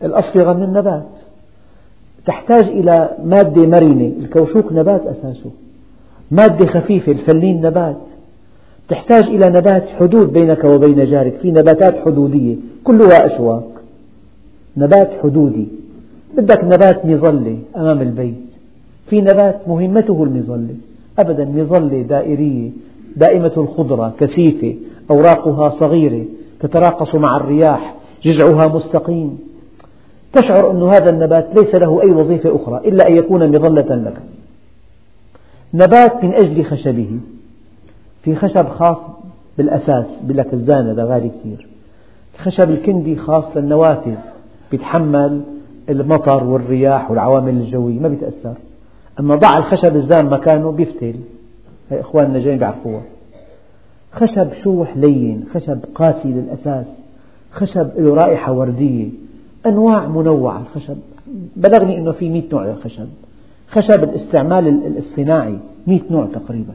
[0.03, 1.16] الأصبغة من النبات
[2.27, 4.13] تحتاج إلى مادة مرنة.
[4.21, 5.51] الكوشوك نبات أساسه.
[6.31, 7.97] مادة خفيفة الفلين نبات.
[8.89, 11.35] تحتاج إلى نبات حدود بينك وبين جارك.
[11.43, 13.63] في نباتات حدودية كلها أشواك
[14.77, 15.67] نبات حدودي.
[16.37, 18.35] بدك نبات مظلة أمام البيت.
[19.07, 20.75] في نبات مهمته المظلة.
[21.19, 22.71] أبدا مظلة دائرية
[23.17, 24.75] دائمة الخضرة كثيفة
[25.11, 26.25] أوراقها صغيرة
[26.61, 29.39] تتراقص مع الرياح جذعها مستقيم.
[30.33, 34.17] تشعر أن هذا النبات ليس له أي وظيفة أخرى إلا أن يكون مظلة لك.
[35.75, 37.19] نبات من أجل خشبه
[38.23, 38.99] في خشب خاص
[39.59, 41.67] بالأساس لك الزانة هذا غالي كثير.
[42.35, 44.19] الخشب الكندي خاص للنوافذ
[44.71, 45.41] بيتحمل
[45.89, 48.55] المطر والرياح والعوامل الجوية ما بيتأثر.
[49.21, 51.15] أما ضع الخشب الزان مكانه بيفتل.
[51.91, 53.03] هي إخواننا جايين بيعرفوها.
[54.13, 56.87] خشب شوح لين خشب قاسي للأساس
[57.53, 59.09] خشب له رائحة وردية.
[59.67, 60.97] أنواع منوعة الخشب.
[61.57, 63.09] بلغني أنه في 100 نوع للخشب.
[63.69, 66.75] خشب الاستعمال الاصطناعي 100 نوع تقريبا.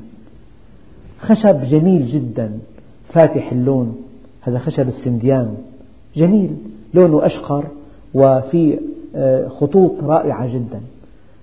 [1.20, 2.52] خشب جميل جدا.
[3.14, 3.96] فاتح اللون.
[4.42, 5.56] هذا خشب السنديان.
[6.16, 6.56] جميل.
[6.94, 7.66] لونه أشقر
[8.14, 8.80] وفي
[9.16, 10.82] آه، خطوط رائعة جدا.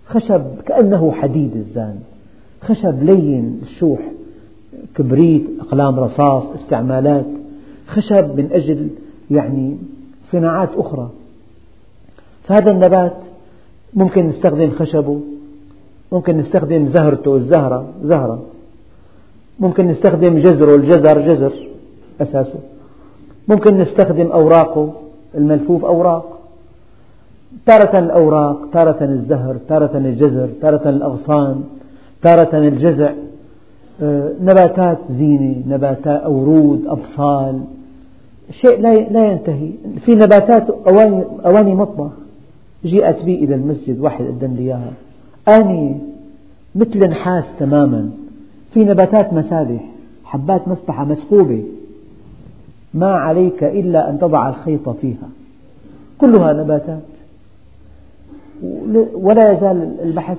[0.07, 1.99] خشب كأنه حديد الزان.
[2.63, 4.01] خشب لين الشوح
[4.95, 7.27] كبريت أقلام رصاص استعمالات.
[7.87, 8.89] خشب من أجل
[9.31, 9.77] يعني
[10.25, 11.11] صناعات أخرى.
[12.49, 13.17] فهذا النبات
[13.95, 15.21] ممكن نستخدم خشبه
[16.13, 18.43] ممكن نستخدم زهرته الزهرة زهرة.
[19.61, 21.53] ممكن نستخدم جذره الجزر جزر
[22.21, 22.59] أساسه.
[23.49, 24.93] ممكن نستخدم أوراقه
[25.35, 26.39] الملفوف أوراق.
[27.67, 31.65] تارة الأوراق تارة الزهر تارة الجزر تارة الأغصان
[32.23, 33.13] تارة الجزع.
[34.03, 37.61] آه، نباتات زينة نباتات أورود أبصال.
[38.51, 38.81] شيء
[39.11, 39.71] لا ينتهي.
[40.05, 40.71] في نباتات
[41.47, 42.28] أواني مطبخ.
[42.85, 44.93] جيءت بي إلى المسجد واحد قدم لي إياها.
[45.49, 45.95] آنية
[46.75, 48.11] مثل نحاس تماما.
[48.75, 49.85] في نباتات مسابح
[50.25, 51.65] حبات مسبحة مسكوبة.
[52.95, 55.29] ما عليك إلا أن تضع الخيط فيها.
[56.19, 57.03] كلها نباتات.
[59.15, 60.39] ولا يزال البحث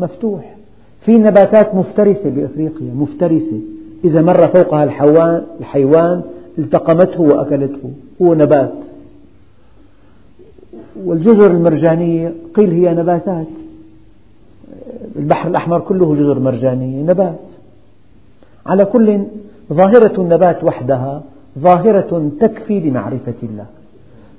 [0.00, 0.56] مفتوح.
[1.00, 3.60] في نباتات مفترسة بأفريقيا مفترسة.
[4.04, 4.84] إذا مر فوقها
[5.60, 6.22] الحيوان
[6.58, 7.90] التقمته وأكلته.
[8.22, 8.72] هو نبات.
[11.04, 13.46] والجزر المرجانية قيل هي نباتات.
[15.16, 17.40] البحر الأحمر كله جزر مرجانية نبات.
[18.66, 19.22] على كل
[19.72, 21.22] ظاهرة النبات وحدها
[21.58, 23.66] ظاهرة تكفي لمعرفة الله.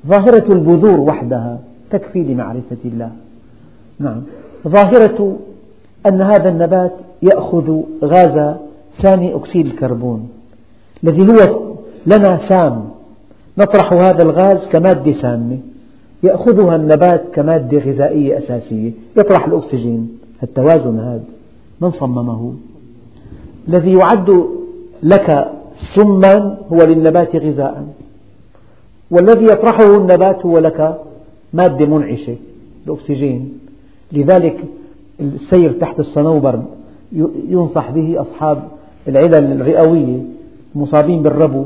[0.07, 1.59] ظاهرة البذور وحدها
[1.91, 3.11] تكفي لمعرفة الله.
[3.99, 4.21] نعم.
[4.67, 5.37] ظاهرة
[6.05, 6.91] أن هذا النبات
[7.21, 8.55] يأخذ غاز
[9.01, 10.29] ثاني أكسيد الكربون
[11.03, 11.59] الذي هو
[12.05, 12.89] لنا سام.
[13.57, 15.57] نطرح هذا الغاز كمادة سامة.
[16.23, 18.91] يأخذها النبات كمادة غذائية أساسية.
[19.17, 20.19] يطرح الأكسجين.
[20.43, 21.23] التوازن هذا.
[21.81, 22.53] من صممه؟
[23.67, 24.45] الذي يعد
[25.03, 25.51] لك
[25.95, 27.87] سما هو للنبات غذاء.
[29.11, 31.01] والذي يطرحه النبات هو لك
[31.53, 32.35] مادة منعشة
[32.87, 33.59] الأكسجين.
[34.11, 34.65] لذلك
[35.19, 36.63] السير تحت الصنوبر
[37.49, 38.63] ينصح به أصحاب
[39.07, 40.21] العلل الرئوية
[40.75, 41.65] المصابين بالربو.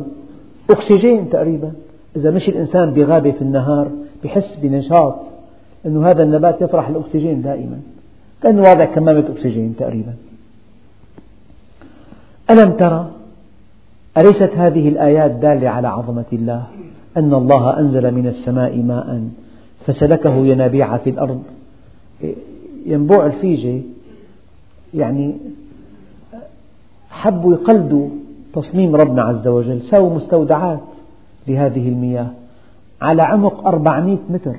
[0.69, 1.71] أكسجين تقريبا.
[2.15, 3.91] إذا مشي الإنسان بغابة في النهار
[4.25, 5.15] بحس بنشاط
[5.85, 7.79] أن هذا النبات يطرح الأكسجين دائما.
[8.43, 10.13] كأنه واضع كمامة أكسجين تقريبا.
[12.49, 13.11] ألم ترى
[14.17, 16.63] أليست هذه الآيات دالة على عظمة الله؟
[17.17, 19.29] أن الله أنزل من السماء ماء
[19.85, 21.43] فسلكه ينابيع في الأرض.
[22.85, 23.81] ينبوع الفيجة
[24.93, 25.35] يعني
[27.09, 28.09] حبوا يقلدوا
[28.53, 30.79] تصميم ربنا عز وجل سووا مستودعات
[31.47, 32.27] لهذه المياه.
[33.05, 34.55] على عمق 400 متر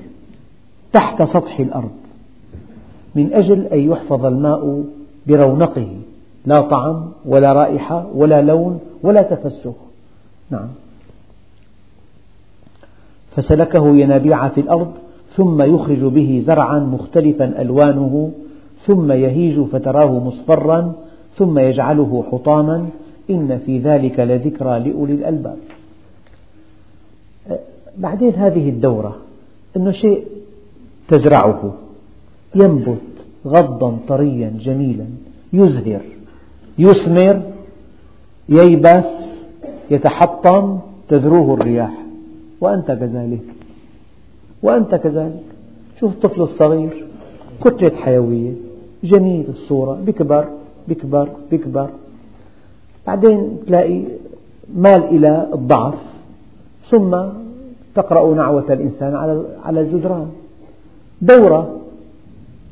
[0.93, 1.91] تحت سطح الأرض
[3.15, 4.85] من أجل أن يحفظ الماء
[5.27, 5.89] برونقه
[6.47, 9.75] لا طعم ولا رائحة ولا لون ولا تفسخ.
[10.51, 10.69] نعم.
[13.31, 14.93] فسلكه ينابيع في الأرض
[15.37, 18.31] ثم يخرج به زرعا مختلفا ألوانه
[18.87, 20.93] ثم يهيج فتراه مصفرا
[21.37, 22.89] ثم يجعله حطاما.
[23.31, 25.57] إن في ذلك لذكرى لأولي الألباب.
[27.99, 29.17] بعدين هذه الدورة
[29.77, 30.27] أنه شيء
[31.09, 31.75] تزرعه.
[32.55, 33.01] ينبت
[33.47, 35.07] غضا طريا جميلا.
[35.53, 36.01] يزهر
[36.79, 37.43] يثمر
[38.49, 39.33] ييبس
[39.91, 40.79] يتحطم
[41.09, 42.03] تذروه الرياح.
[42.61, 43.45] وأنت كذلك.
[44.63, 45.45] وأنت كذلك.
[46.01, 47.07] شوف الطفل الصغير
[47.65, 48.53] كتلة حيوية
[49.05, 50.49] جميل الصورة بكبر
[50.89, 51.91] بكبر بكبر.
[53.07, 54.03] بعدين تلاقي
[54.75, 56.03] مال إلى الضعف.
[56.91, 57.17] ثم
[57.97, 59.15] تقرأ نعوة الإنسان
[59.65, 60.29] على الجدران.
[61.23, 61.77] دورة.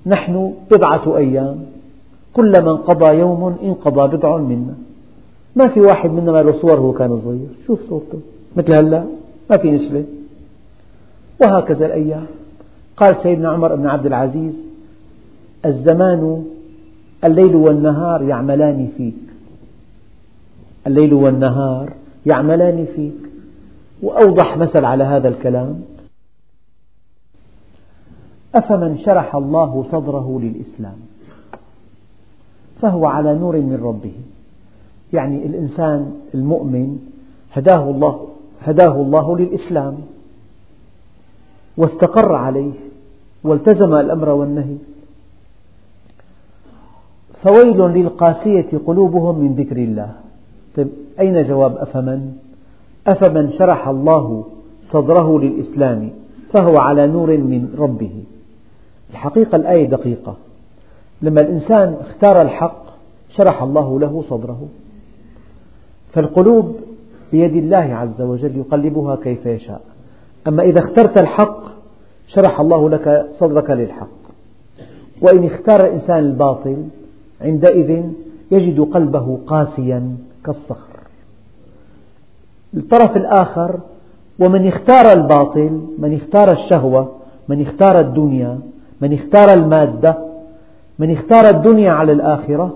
[0.07, 1.57] نحن بضعة أيام.
[2.33, 4.75] كلما انقضى يوم انقضى بضع منا.
[5.57, 7.49] ما في واحد منا ما له صور وهو كان صغير.
[7.67, 8.19] شوف صورته.
[8.57, 9.05] مثل هلا.
[9.51, 10.05] ما في نسبة.
[11.41, 12.27] وهكذا الأيام.
[12.97, 14.57] قال سيدنا عمر بن عبد العزيز
[15.67, 16.45] الزمان
[17.25, 19.15] الليل والنهار يعملان فيك.
[20.87, 21.93] الليل والنهار
[22.27, 23.24] يعملان فيك.
[24.05, 25.83] وأوضح مثل على هذا الكلام.
[28.55, 30.97] أفمن شرح الله صدره للإسلام
[32.81, 34.13] فهو على نور من ربه.
[35.13, 36.99] يعني الإنسان المؤمن
[37.53, 38.29] هداه الله
[38.63, 39.99] هداه الله للإسلام
[41.77, 42.73] واستقر عليه
[43.45, 44.77] والتزم الأمر والنهي.
[47.43, 50.13] فويل للقاسية قلوبهم من ذكر الله.
[50.77, 50.89] طيب
[51.21, 52.44] أين جواب أفمن؟
[53.07, 54.45] أفمن شرح الله
[54.83, 56.11] صدره للإسلام
[56.53, 58.23] فهو على نور من ربه.
[59.11, 60.37] الحقيقة الآية دقيقة.
[61.23, 62.85] لما الإنسان اختار الحق
[63.29, 64.69] شرح الله له صدره.
[66.13, 66.77] فالقلوب
[67.33, 69.81] بيد الله عز وجل يقلبها كيف يشاء.
[70.49, 71.61] أما إذا اخترت الحق
[72.27, 74.09] شرح الله لك صدرك للحق.
[75.23, 76.77] وإن اختار الإنسان الباطل
[77.41, 78.03] عندئذ
[78.51, 80.94] يجد قلبه قاسيا كالصخر.
[82.77, 83.81] الطرف الآخر
[84.39, 87.13] ومن اختار الباطل من اختار الشهوة
[87.49, 88.59] من اختار الدنيا
[89.01, 90.17] من اختار المادة
[90.99, 92.75] من اختار الدنيا على الآخرة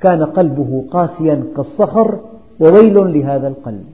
[0.00, 2.18] كان قلبه قاسيا كالصخر
[2.60, 3.86] وويل لهذا القلب.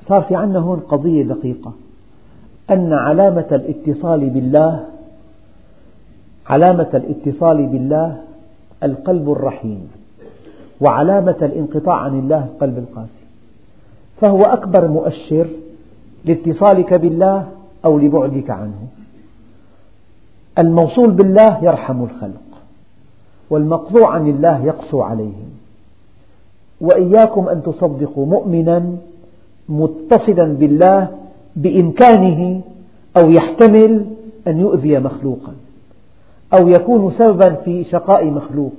[0.00, 1.72] صار في عندنا هون قضية دقيقة.
[2.70, 4.84] أن علامة الاتصال بالله
[6.46, 8.16] علامة الاتصال بالله
[8.82, 9.90] القلب الرحيم
[10.80, 13.23] وعلامة الانقطاع عن الله القلب القاسي.
[14.24, 15.46] فهو أكبر مؤشر
[16.24, 17.48] لاتصالك بالله
[17.84, 18.86] أو لبعدك عنه.
[20.58, 22.48] الموصول بالله يرحم الخلق
[23.50, 25.50] والمقطوع عن الله يقسو عليهم
[26.80, 28.96] وإياكم أن تصدقوا مؤمنا
[29.68, 31.08] متصلا بالله
[31.56, 32.60] بإمكانه
[33.16, 34.04] أو يحتمل
[34.48, 35.52] أن يؤذي مخلوقا
[36.52, 38.74] أو يكون سببا في شقاء مخلوق.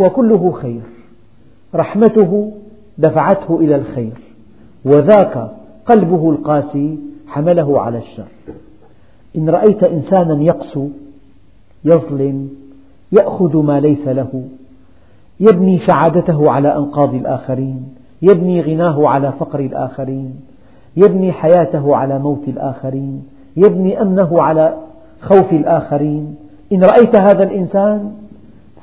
[0.00, 0.82] هو كله خير
[1.74, 2.52] رحمته
[2.98, 4.12] دفعته إلى الخير
[4.84, 5.50] وذاك
[5.86, 8.28] قلبه القاسي حمله على الشر.
[9.36, 10.88] إن رأيت إنسانا يقسو
[11.84, 12.48] يظلم
[13.12, 14.44] يأخذ ما ليس له
[15.40, 20.34] يبني سعادته على أنقاض الآخرين يبني غناه على فقر الآخرين
[20.96, 23.22] يبني حياته على موت الآخرين
[23.56, 24.74] يبني أمنه على
[25.20, 26.36] خوف الآخرين.
[26.72, 28.12] إن رأيت هذا الإنسان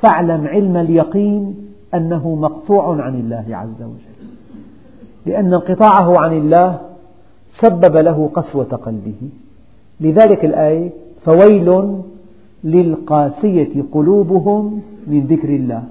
[0.02, 1.56] فاعلم علم اليقين
[1.94, 4.28] أنه مقطوع عن الله عز وجل.
[5.26, 6.80] لأن انقطاعه عن الله
[7.60, 9.30] سبب له قسوة قلبه.
[10.02, 10.90] لذلك الآية
[11.26, 11.98] فويل
[12.64, 15.84] للقاسية قلوبهم من ذكر الله.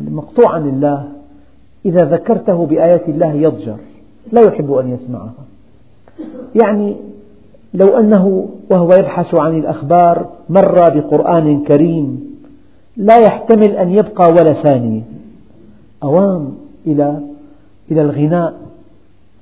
[0.00, 1.08] المقطوع عن الله
[1.84, 3.76] إذا ذكرته بآيات الله يضجر
[4.32, 5.32] لا يحب أن يسمعها.
[6.54, 6.96] يعني
[7.74, 12.29] لو أنه وهو يبحث عن الأخبار مر بقرآن كريم
[13.00, 15.02] لا يحتمل أن يبقى ولا ثانية
[16.02, 16.54] أوام
[16.86, 17.20] إلى
[17.90, 18.60] إلى الغناء.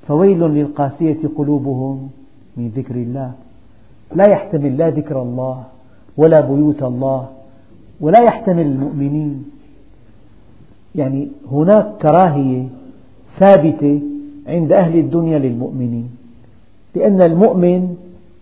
[0.07, 2.09] فويل للقاسية قلوبهم
[2.57, 3.31] من ذكر الله.
[4.15, 5.63] لا يحتمل لا ذكر الله
[6.17, 7.27] ولا بيوت الله
[8.01, 9.45] ولا يحتمل المؤمنين.
[10.95, 12.63] يعني هناك كراهية
[13.39, 14.01] ثابتة
[14.47, 16.09] عند أهل الدنيا للمؤمنين.
[16.95, 17.95] لأن المؤمن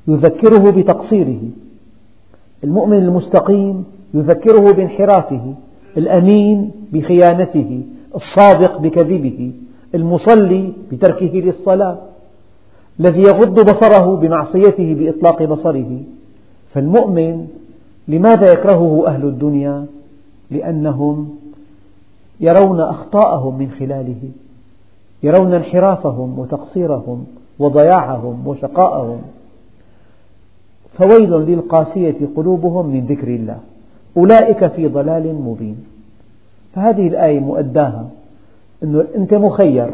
[0.07, 1.41] يذكره بتقصيره.
[2.63, 3.85] المؤمن المستقيم
[4.17, 5.53] يذكره بانحرافه
[5.97, 7.81] الأمين بخيانته
[8.15, 9.51] الصادق بكذبه
[9.95, 11.97] المصلي بتركه للصلاة
[12.99, 15.99] الذي يغض بصره بمعصيته بإطلاق بصره.
[16.73, 17.47] فالمؤمن
[18.07, 19.85] لماذا يكرهه أهل الدنيا؟
[20.51, 21.29] لأنهم
[22.39, 24.29] يرون أخطاءهم من خلاله
[25.23, 27.25] يرون انحرافهم وتقصيرهم
[27.59, 29.21] وضياعهم وشقاءهم.
[30.97, 33.57] فويل للقاسية قلوبهم من ذكر الله.
[34.17, 35.85] أولئك في ضلال مبين.
[36.75, 38.09] فهذه الآية مؤداها
[38.83, 39.89] أنه أنت مخير.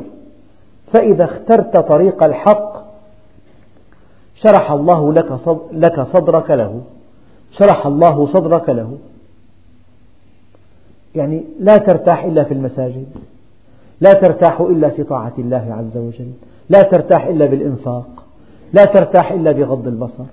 [0.91, 2.84] فإذا اخترت طريق الحق
[4.36, 5.13] شرح الله
[5.71, 6.82] لك صدرك له.
[7.51, 8.97] شرح الله صدرك له.
[11.15, 13.05] يعني لا ترتاح إلا في المساجد.
[14.01, 16.32] لا ترتاح إلا في طاعة الله عز وجل.
[16.69, 18.24] لا ترتاح إلا بالإنفاق.
[18.74, 20.24] لا ترتاح إلا بغض البصر.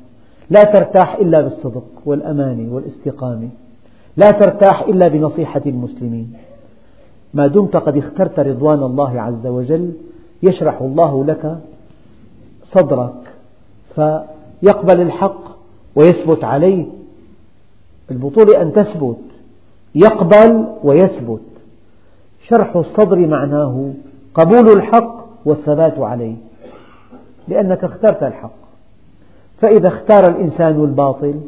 [0.50, 3.48] لا ترتاح إلا بالصدق والأمانة والاستقامة.
[4.16, 6.32] لا ترتاح إلا بنصيحة المسلمين.
[7.34, 9.92] ما دمت قد اخترت رضوان الله عز وجل
[10.42, 11.58] يشرح الله لك
[12.64, 13.34] صدرك
[13.94, 15.40] فيقبل الحق
[15.96, 16.86] ويثبت عليه.
[18.10, 19.18] البطولة أن تثبت
[19.94, 21.40] يقبل ويثبت.
[22.48, 23.92] شرح الصدر معناه
[24.34, 26.36] قبول الحق والثبات عليه
[27.48, 28.60] لأنك اخترت الحق.
[29.60, 31.40] فإذا اختار الإنسان الباطل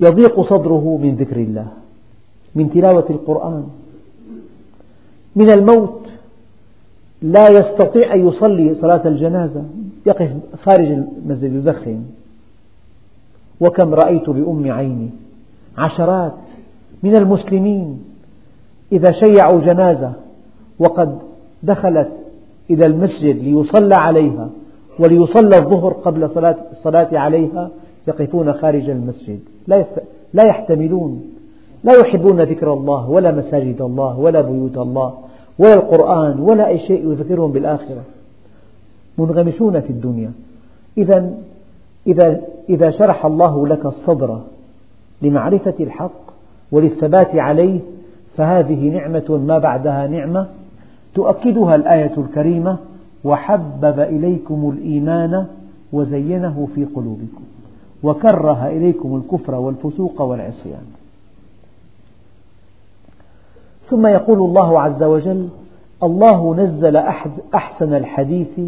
[0.00, 1.66] يضيق صدره من ذكر الله
[2.54, 3.64] من تلاوة القرآن.
[5.36, 6.08] من الموت
[7.22, 9.64] لا يستطيع أن يصلي صلاة الجنازة.
[10.06, 10.30] يقف
[10.62, 12.02] خارج المسجد يدخن
[13.60, 15.10] وكم رأيت بأم عيني.
[15.78, 16.34] عشرات
[17.02, 18.04] من المسلمين
[18.92, 20.12] إذا شيعوا جنازة
[20.78, 21.18] وقد
[21.62, 22.10] دخلت
[22.70, 24.50] إلى المسجد ليصلى عليها
[24.98, 27.70] وليصلى الظهر قبل صلاة الصلاة عليها
[28.08, 29.40] يقفون خارج المسجد.
[30.34, 31.24] لا يحتملون.
[31.84, 35.14] لا يحبون ذكر الله ولا مساجد الله ولا بيوت الله
[35.58, 38.02] ولا القرآن ولا أي شيء يذكرهم بالآخرة.
[39.18, 40.32] منغمسون في الدنيا.
[40.98, 41.30] إذا
[42.06, 44.40] إذا إذا شرح الله لك الصدر
[45.22, 46.20] لمعرفة الحق
[46.72, 47.80] وللثبات عليه
[48.36, 50.46] فهذه نعمة ما بعدها نعمة
[51.14, 52.76] تؤكدها الآية الكريمة
[53.24, 55.46] وحبب إليكم الإيمان
[55.92, 57.42] وزينه في قلوبكم.
[58.02, 60.84] وكره إليكم الكفر والفسوق والعصيان.
[63.84, 65.48] ثم يقول الله عز وجل
[66.02, 66.96] الله نزل
[67.54, 68.60] أحسن الحديث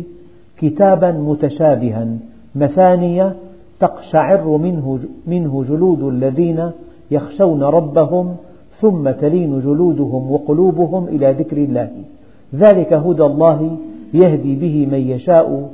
[0.58, 2.08] كتابا متشابها
[2.54, 3.36] مثانية
[3.80, 6.70] تقشعر منه, منه جلود الذين
[7.10, 8.36] يخشون ربهم
[8.80, 11.90] ثم تلين جلودهم وقلوبهم إلى ذكر الله.
[12.54, 13.76] ذلك هدى الله
[14.14, 15.70] يهدي به من يشاء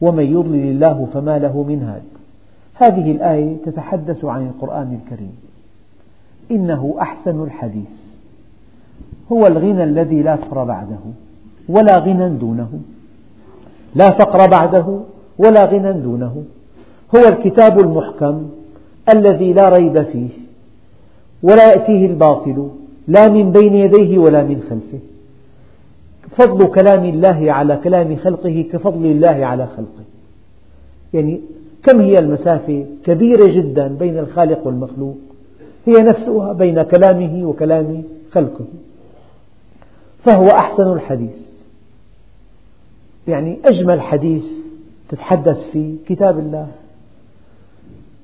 [0.00, 2.02] ومن يضلل الله فما له من هاد.
[2.74, 5.36] هذه الآية تتحدث عن القرآن الكريم.
[6.50, 7.90] إنه أحسن الحديث.
[9.32, 10.98] هو الغنى الذي لا فقر بعده
[11.68, 12.80] ولا غنى دونه.
[13.94, 15.00] لا فقر بعده
[15.38, 16.44] ولا غنى دونه.
[17.16, 18.50] هو الكتاب المحكم
[19.08, 20.28] الذي لا ريب فيه
[21.42, 22.68] ولا يأتيه الباطل
[23.08, 24.98] لا من بين يديه ولا من خلفه.
[26.36, 30.04] فضل كلام الله على كلام خلقه كفضل الله على خلقه.
[31.14, 31.40] يعني
[31.84, 35.16] كم هي المسافة؟ كبيرة جدا بين الخالق والمخلوق.
[35.86, 38.64] هي نفسها بين كلامه وكلام خلقه.
[40.18, 41.36] فهو أحسن الحديث.
[43.28, 44.44] يعني أجمل حديث
[45.08, 46.68] تتحدث فيه كتاب الله.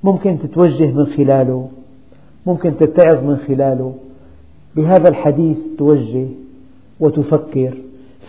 [0.03, 1.69] ممكن تتوجه من خلاله.
[2.45, 3.95] ممكن تتعظ من خلاله.
[4.75, 6.27] بهذا الحديث توجه
[6.99, 7.77] وتفكر.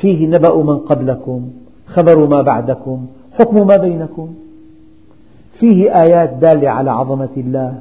[0.00, 1.50] فيه نبأ من قبلكم
[1.86, 4.34] خبر ما بعدكم حكم ما بينكم.
[5.58, 7.78] فيه آيات دالة على عظمة الله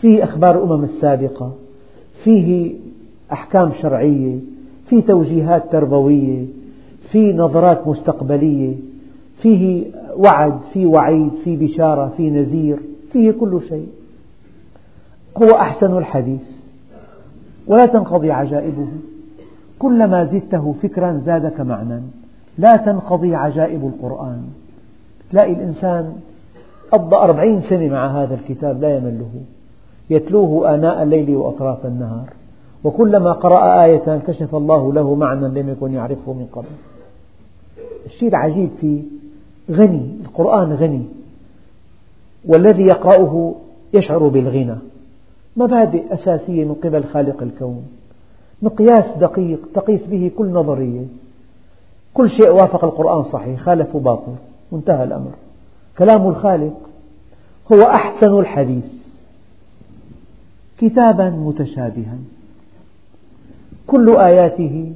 [0.00, 1.52] فيه أخبار الأمم السابقة
[2.24, 2.74] فيه
[3.32, 4.38] أحكام شرعية
[4.88, 6.44] فيه توجيهات تربوية
[7.10, 8.74] فيه نظرات مستقبلية
[9.42, 9.84] فيه
[10.16, 12.78] وعد فيه وعيد فيه بشارة فيه نذير
[13.12, 13.88] فيه كل شيء.
[15.42, 16.50] هو أحسن الحديث.
[17.66, 18.86] ولا تنقضي عجائبه.
[19.78, 22.00] كلما زدته فكرا زادك معنى
[22.58, 24.42] لا تنقضي عجائب القرآن.
[25.30, 26.12] تلاقي الإنسان
[26.92, 29.30] قضى أربعين سنة مع هذا الكتاب لا يمله.
[30.10, 32.28] يتلوه آناء الليل وأطراف النهار.
[32.84, 36.66] وكلما قرأ آية كشف الله له معنى لم يكن يعرفه من قبل.
[38.06, 39.02] الشيء العجيب فيه
[39.70, 41.04] غني القرآن غني.
[42.48, 43.54] والذي يقرأه
[43.94, 44.76] يشعر بالغنى.
[45.56, 47.82] مبادئ أساسية من قبل خالق الكون.
[48.62, 51.04] مقياس دقيق تقيس به كل نظرية.
[52.14, 54.34] كل شيء وافق القرآن صحيح خالف باطل.
[54.72, 55.30] وانتهى الأمر.
[55.98, 56.76] كلام الخالق
[57.72, 58.92] هو أحسن الحديث.
[60.78, 62.18] كتابا متشابها.
[63.86, 64.92] كل آياته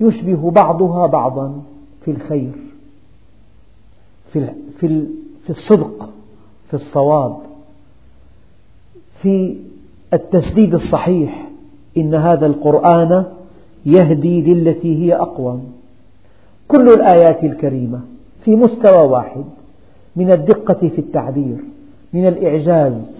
[0.00, 1.62] يشبه بعضها بعضا
[2.04, 2.52] في الخير
[4.32, 6.10] في الصدق
[6.68, 7.38] في الصواب
[9.22, 9.56] في
[10.14, 11.48] التسديد الصحيح.
[11.96, 13.24] إن هذا القرآن
[13.86, 15.72] يهدي للتي هي أقوم
[16.68, 18.00] كل الآيات الكريمة
[18.44, 19.44] في مستوى واحد.
[20.16, 21.56] من الدقة في التعبير
[22.12, 23.10] من الإعجاز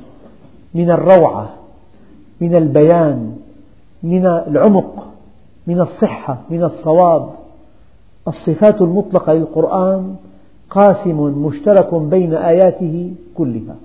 [0.74, 1.54] من الروعة
[2.40, 3.36] من البيان
[4.02, 5.06] من العمق
[5.66, 7.30] من الصحة من الصواب.
[8.28, 10.16] الصفات المطلقة للقرآن
[10.70, 13.76] قاسم مشترك بين آياته كلها.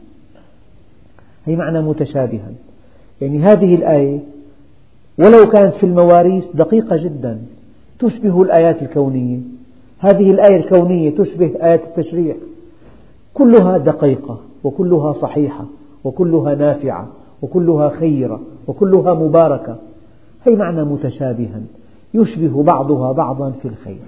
[1.45, 2.51] هي معنى متشابها.
[3.22, 4.20] يعني هذه الآية
[5.20, 7.41] ولو كانت في المواريث دقيقة جدا
[7.99, 9.39] تشبه الآيات الكونية.
[9.99, 12.36] هذه الآية الكونية تشبه آيات التشريع.
[13.36, 15.65] كلها دقيقة وكلها صحيحة
[16.03, 17.07] وكلها نافعة
[17.41, 19.75] وكلها خيرة وكلها مباركة.
[20.45, 21.61] هي معنى متشابها؟
[22.13, 24.01] يشبه بعضها بعضا في الخير.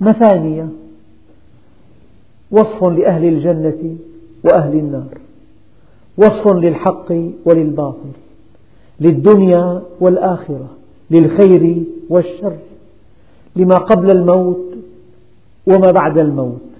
[0.00, 0.68] مثانية
[2.50, 3.96] وصف لأهل الجنة
[4.44, 5.18] وأهل النار.
[6.18, 7.12] وصف للحق
[7.44, 8.12] وللباطل.
[9.00, 10.68] للدنيا والآخرة.
[11.10, 12.56] للخير والشر.
[13.56, 14.74] لما قبل الموت
[15.66, 16.71] وما بعد الموت.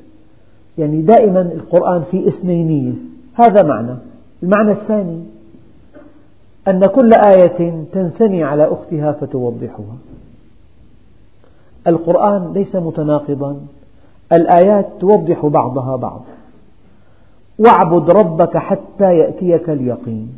[0.78, 2.92] يعني دائما القرآن في اثنينية.
[3.34, 3.94] هذا معنى.
[4.42, 5.24] المعنى الثاني
[6.68, 9.96] أن كل آية تنثني على أختها فتوضحها.
[11.86, 13.56] القرآن ليس متناقضا.
[14.32, 16.22] الآيات توضح بعضها بعض.
[17.58, 20.32] واعبد ربك حتى يأتيك اليقين.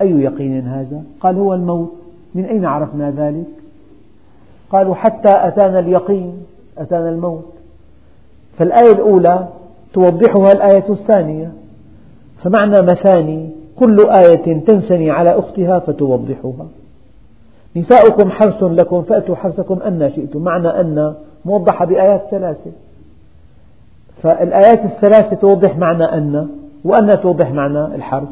[0.00, 1.92] أي يقين هذا؟ قال هو الموت.
[2.34, 3.46] من أين عرفنا ذلك؟
[4.70, 6.32] قالوا حتى أتانا اليقين
[6.78, 7.44] أتانا الموت.
[8.58, 9.48] فالآية الأولى
[9.92, 11.52] توضحها الآية الثانية.
[12.42, 16.66] فمعنى مثاني كل آية تنثني على أختها فتوضحها.
[17.76, 20.42] نساؤكم حرث لكم فأتوا حرثكم أن شئتم.
[20.42, 22.70] معنى أن موضحة بآيات ثلاثة.
[24.22, 26.48] فالآيات الثلاثة توضح معنى أن
[26.84, 28.28] وأن توضح معنى الحرث.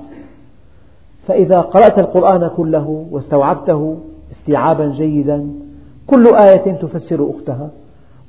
[1.27, 3.97] فإذا قرأت القرآن كله واستوعبته
[4.33, 5.51] استيعابا جيدا
[6.07, 7.71] كل آية تفسر أختها.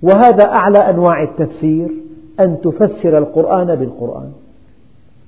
[0.04, 1.92] وهذا أعلى أنواع التفسير
[2.40, 4.32] أن تفسر القرآن بالقرآن.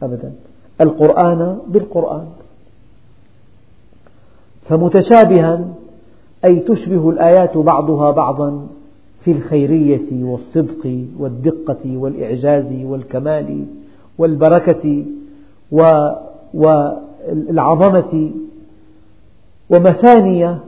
[0.04, 0.32] أبدا.
[0.82, 2.26] القرآن بالقرآن.
[4.70, 5.66] فمتشابها
[6.46, 8.68] أي تشبه الآيات بعضها بعضا
[9.24, 13.66] في الخيرية والصدق والدقة والإعجاز والكمال
[14.18, 15.06] والبركة
[16.54, 18.32] والعظمة
[19.70, 20.60] ومثانية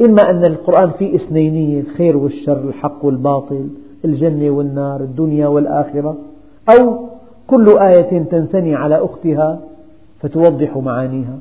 [0.00, 3.68] إما أن القرآن فيه اثنينية الخير والشر الحق والباطل
[4.04, 6.16] الجنة والنار الدنيا والآخرة
[6.68, 7.08] أو
[7.46, 9.60] كل آية تنثني على أختها
[10.20, 11.38] فتوضح معانيها.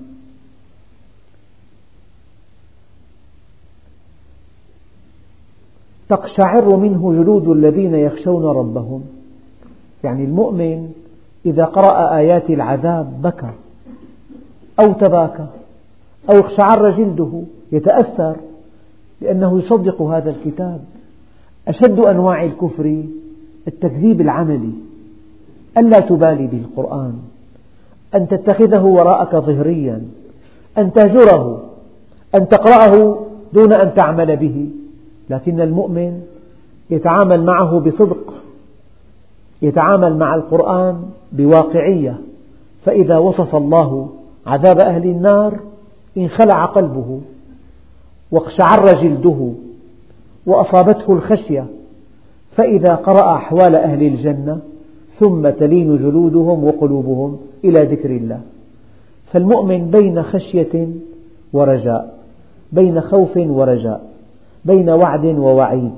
[6.09, 9.03] تقشعر منه جلود الذين يخشون ربهم.
[10.03, 10.91] يعني المؤمن
[11.45, 13.51] إذا قرأ آيات العذاب بكى
[14.79, 15.45] أو تباكى.
[16.29, 18.35] أو اقشعر جلده يتأثر
[19.21, 20.79] لأنه يصدق هذا الكتاب.
[21.67, 23.03] أشد أنواع الكفر
[23.67, 24.71] التكذيب العملي
[25.77, 27.13] ألا تبالي بالقرآن
[28.15, 30.01] أن تتخذه وراءك ظهريا
[30.77, 31.63] أن تهجره
[32.35, 33.17] أن تقرأه
[33.53, 34.69] دون أن تعمل به.
[35.29, 36.21] لكن المؤمن
[36.89, 38.33] يتعامل معه بصدق
[39.61, 42.17] يتعامل مع القرآن بواقعية.
[42.85, 44.09] فإذا وصف الله
[44.47, 45.59] عذاب أهل النار
[46.17, 47.21] انخلع قلبه
[48.31, 49.49] واقشعر جلده
[50.45, 51.65] وأصابته الخشية
[52.55, 54.59] فإذا قرأ أحوال أهل الجنة
[55.19, 58.41] ثم تلين جلودهم وقلوبهم إلى ذكر الله.
[59.31, 60.87] فالمؤمن بين خشية
[61.53, 62.17] ورجاء
[62.71, 64.01] بين خوف ورجاء
[64.65, 65.91] بين وعد ووعيد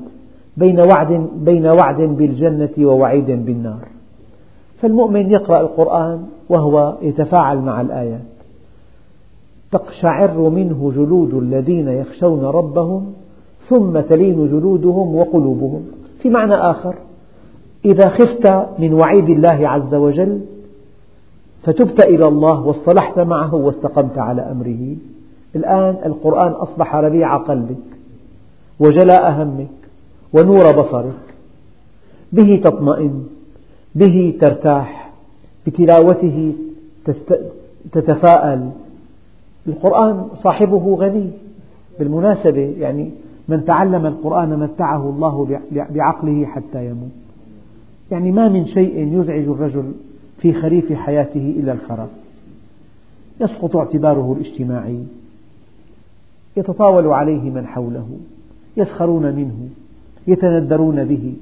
[0.58, 3.88] بين وعد, بين وعد بالجنة ووعيد بالنار.
[4.82, 8.35] فالمؤمن يقرأ القرآن وهو يتفاعل مع الآيات.
[9.76, 13.14] تقشعر منه جلود الذين يخشون ربهم
[13.70, 15.82] ثم تلين جلودهم وقلوبهم.
[16.20, 16.96] في معنى آخر
[17.86, 18.46] إذا خفت
[18.80, 20.42] من وعيد الله عز وجل
[21.64, 24.96] فتبت إلى الله واصطلحت معه واستقمت على أمره.
[25.56, 27.86] الآن القرآن أصبح ربيع قلبك
[28.80, 29.76] وجلاء همك
[30.34, 31.26] ونور بصرك.
[32.34, 33.24] به تطمئن
[33.96, 35.12] به ترتاح
[35.68, 36.54] بتلاوته
[37.92, 38.62] تتفاءل.
[39.68, 41.30] القرآن صاحبه غني.
[42.00, 43.12] بالمناسبة يعني
[43.48, 47.12] من تعلم القرآن متعه الله بعقله حتى يموت.
[48.12, 49.92] يعني ما من شيء يزعج الرجل
[50.38, 52.10] في خريف حياته إلا الخرف
[53.42, 55.04] يسقط اعتباره الاجتماعي.
[56.58, 58.08] يتطاول عليه من حوله.
[58.78, 59.70] يسخرون منه.
[60.28, 61.34] يتندرون به.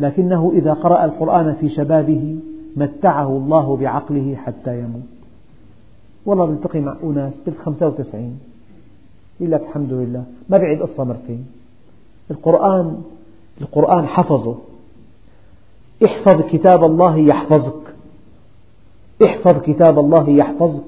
[0.00, 2.36] لكنه إذا قرأ القرآن في شبابه
[2.76, 5.13] متعه الله بعقله حتى يموت.
[6.26, 8.38] والله بلتقي مع أناس قلت 95
[9.40, 10.24] يقول لك الحمد لله.
[10.48, 11.46] ما بيعيد قصة مرتين
[12.30, 13.02] القرآن
[13.60, 14.56] القرآن حفظه.
[16.04, 17.94] احفظ كتاب الله يحفظك.
[19.24, 20.84] احفظ كتاب الله يحفظك.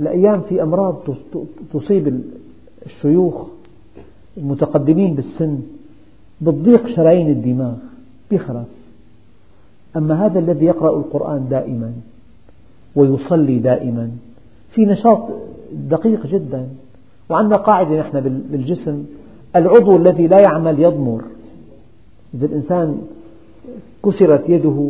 [0.00, 0.96] الأيام في أمراض
[1.72, 2.22] تصيب
[2.86, 3.46] الشيوخ
[4.36, 5.60] المتقدمين بالسن
[6.40, 7.76] بتضيق شرايين الدماغ
[8.30, 8.66] بيخرف
[9.96, 11.92] أما هذا الذي يقرأ القرآن دائما
[12.96, 14.10] ويصلي دائما.
[14.70, 15.22] في نشاط
[15.72, 16.68] دقيق جدا.
[17.30, 18.20] وعندنا قاعدة نحن
[18.50, 19.04] بالجسم.
[19.56, 21.22] العضو الذي لا يعمل يضمر.
[22.34, 22.98] إذا الإنسان
[24.04, 24.88] كسرت يده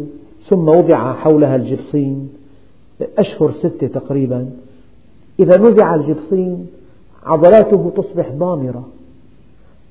[0.49, 2.29] ثم وضع حولها الجبصين.
[3.19, 4.51] أشهر ستة تقريبا.
[5.41, 6.67] إذا نزع الجبصين
[7.27, 8.89] عضلاته تصبح ضامرة.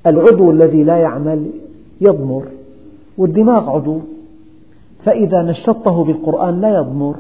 [0.08, 1.50] العضو الذي لا يعمل
[2.02, 2.44] يضمر.
[3.18, 4.00] والدماغ عضو.
[5.04, 7.16] فإذا نشطته بالقرآن لا يضمر.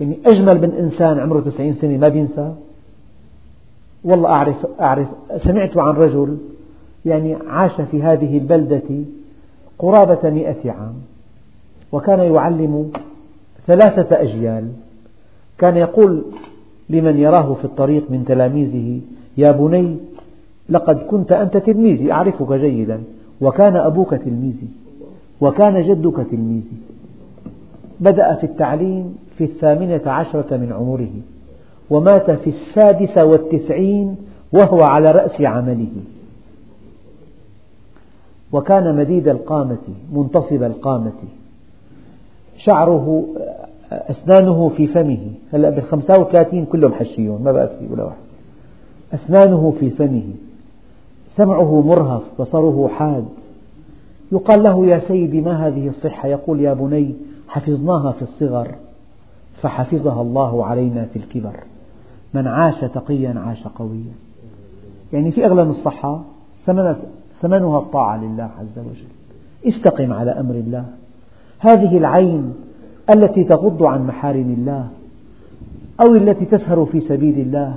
[0.00, 2.54] يعني أجمل من إنسان عمره تسعين سنة ما بينسى.
[4.04, 6.38] والله أعرف, أعرف سمعت عن رجل
[7.06, 9.04] يعني عاش في هذه البلدة
[9.78, 10.94] قرابة مئة عام
[11.92, 12.90] وكان يعلم
[13.66, 14.68] ثلاثة أجيال.
[15.58, 16.24] كان يقول
[16.90, 19.00] لمن يراه في الطريق من تلاميذه
[19.36, 19.96] يا بني
[20.68, 23.02] لقد كنت أنت تلميذي أعرفك جيدا
[23.40, 24.68] وكان أبوك تلميذي
[25.40, 26.76] وكان جدك تلميذي.
[28.00, 31.10] بدأ في التعليم في الثامنة عشرة من عمره
[31.90, 34.16] ومات في السادسة والتسعين
[34.52, 35.88] وهو على رأس عمله.
[38.52, 39.78] وكان مديد القامة
[40.12, 41.12] منتصب القامة.
[42.56, 43.24] شعره
[43.92, 45.30] أسنانه في فمه.
[45.52, 48.16] هلا بالخمسة وثلاثين كلهم حشيون ما بقى في ولا واحد.
[49.14, 50.28] أسنانه في فمه.
[51.36, 53.24] سمعه مرهف بصره حاد.
[54.32, 57.14] يقال له يا سيدي ما هذه الصحة؟ يقول يا بني
[57.48, 58.74] حفظناها في الصغر.
[59.62, 61.54] فحفظها الله علينا في الكبر.
[62.34, 64.12] من عاش تقيا عاش قويا.
[65.12, 66.22] يعني في أغلى من الصحة
[67.40, 69.10] ثمنها الطاعة لله عز وجل.
[69.68, 70.84] استقم على أمر الله.
[71.58, 72.54] هذه العين
[73.10, 74.88] التي تغض عن محارم الله
[76.00, 77.76] أو التي تسهر في سبيل الله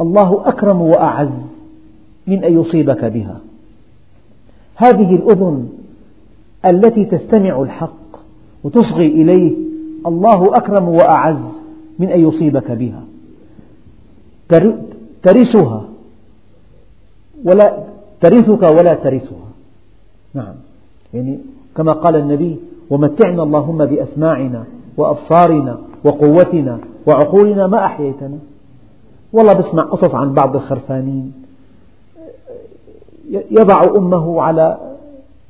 [0.00, 1.52] الله أكرم وأعز
[2.26, 3.40] من أن يصيبك بها.
[4.76, 5.68] هذه الأذن
[6.64, 8.16] التي تستمع الحق
[8.64, 9.56] وتصغي إليه
[10.06, 11.44] الله أكرم وأعز
[11.98, 13.02] من أن يصيبك بها.
[15.22, 15.84] ترثها.
[17.44, 17.78] ولا
[18.20, 19.48] ترثك ولا ترثها.
[20.34, 20.54] نعم.
[21.14, 21.38] يعني
[21.76, 22.56] كما قال النبي
[22.90, 24.64] ومتعنا اللهم بأسماعنا
[24.96, 28.38] وأبصارنا وقوتنا وعقولنا ما أحييتنا.
[29.32, 31.32] والله بسمع قصص عن بعض الخرفانين.
[33.30, 34.78] يضع أمه على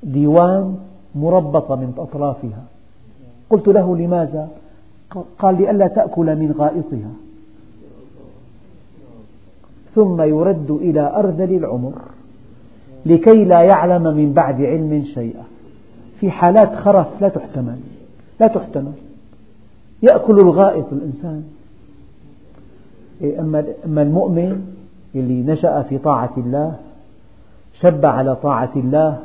[0.02, 0.76] ديوان
[1.14, 2.62] مربطة من أطرافها.
[3.52, 4.48] قلت له لماذا؟
[5.38, 7.10] قال لئلا تأكل من غائطها.
[9.94, 11.92] ثم يرد إلى أرذل العمر
[13.06, 15.44] لكي لا يعلم من بعد علم شيئا.
[16.20, 17.78] في حالات خرف لا تحتمل
[18.40, 18.92] لا تحتمل.
[20.02, 21.44] يأكل الغائط الإنسان.
[23.20, 23.40] إيه،
[23.86, 24.66] أما المؤمن
[25.14, 26.76] اللي نشأ في طاعة الله
[27.80, 29.18] شب على طاعة الله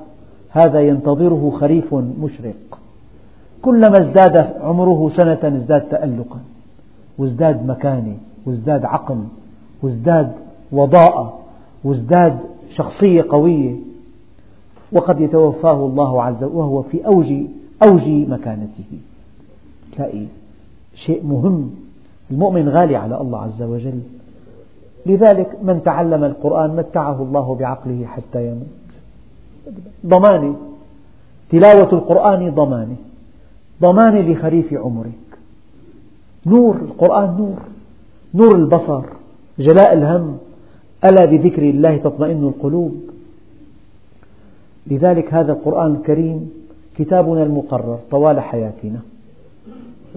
[0.50, 2.77] هذا ينتظره خريف مشرق.
[3.68, 6.40] كلما ازداد عمره سنة ازداد تألقا
[7.18, 9.20] وازداد مكانة وازداد عقل
[9.84, 10.32] وازداد
[10.72, 11.40] وضاءة
[11.84, 12.40] وازداد
[12.70, 13.76] شخصية قوية.
[14.92, 17.34] وقد يتوفاه الله عز وجل وهو في أوج
[17.84, 18.92] أوج مكانته.
[19.96, 20.26] تلاقي
[21.06, 21.70] شيء مهم
[22.32, 24.00] المؤمن غالي على الله عز وجل.
[25.06, 28.68] لذلك من تعلم القرآن متعه الله بعقله حتى يموت.
[30.06, 30.56] ضمانة
[31.50, 32.96] تلاوة القرآن ضمانة
[33.82, 35.12] ضمانة لخريف عمرك.
[36.46, 37.60] نور القرآن نور.
[38.36, 39.02] نور البصر
[39.60, 40.38] جلاء الهم.
[41.06, 42.96] ألا بذكر الله تطمئن القلوب.
[44.88, 46.52] لذلك هذا القرآن الكريم
[46.98, 49.00] كتابنا المقرر طوال حياتنا.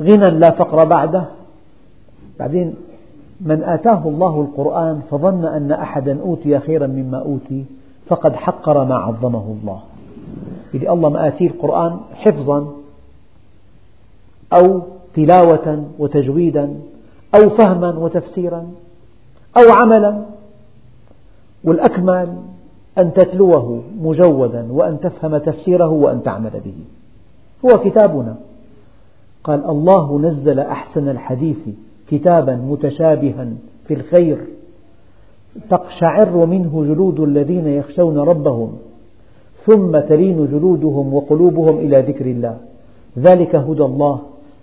[0.01, 1.25] غنى لا فقر بعده.
[2.39, 2.75] بعدين
[3.41, 7.65] من آتاه الله القرآن فظن أن أحدا أوتي خيرا مما أوتي
[8.07, 9.81] فقد حقر ما عظمه الله.
[10.75, 12.80] إذا الله ما آتيه القرآن حفظا
[14.53, 14.81] أو
[15.15, 16.75] تلاوة وتجويدا
[17.35, 18.67] أو فهما وتفسيرا
[19.57, 20.23] أو عملا.
[21.65, 22.35] والأكمل
[22.99, 26.75] أن تتلوه مجودا وأن تفهم تفسيره وأن تعمل به.
[27.65, 28.37] هو كتابنا.
[29.45, 31.59] قال الله نزل أحسن الحديث
[32.09, 33.49] كتابا متشابها
[33.87, 34.39] في الخير
[35.71, 38.73] تقشعر منه جلود الذين يخشون ربهم
[39.67, 42.57] ثم تلين جلودهم وقلوبهم إلى ذكر الله.
[43.19, 44.21] ذلك هدى الله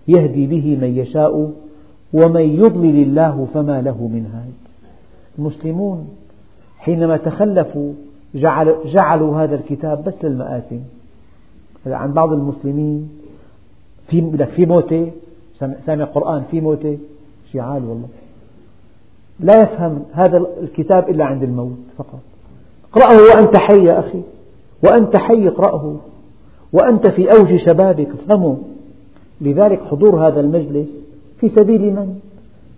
[0.08, 1.52] يهدي به من يشاء
[2.14, 4.54] ومن يضلل الله فما له من هاد.
[5.40, 6.08] المسلمون
[6.78, 7.94] حينما تخلفوا
[8.36, 10.80] جعل جعلوا هذا الكتاب بس للمآتم.
[11.86, 13.10] عند بعض المسلمين.
[14.08, 15.12] في في موتة
[15.86, 16.98] سامع قرآن في موتة
[17.52, 18.08] شيء عال والله.
[19.40, 22.20] لا يفهم هذا الكتاب إلا عند الموت فقط.
[22.92, 24.22] اقرأه وأنت حي يا أخي.
[24.84, 25.96] وأنت حي اقرأه.
[26.74, 28.58] وأنت في أوج شبابك افهمه.
[29.42, 30.90] لذلك حضور هذا المجلس
[31.40, 32.20] في سبيل من؟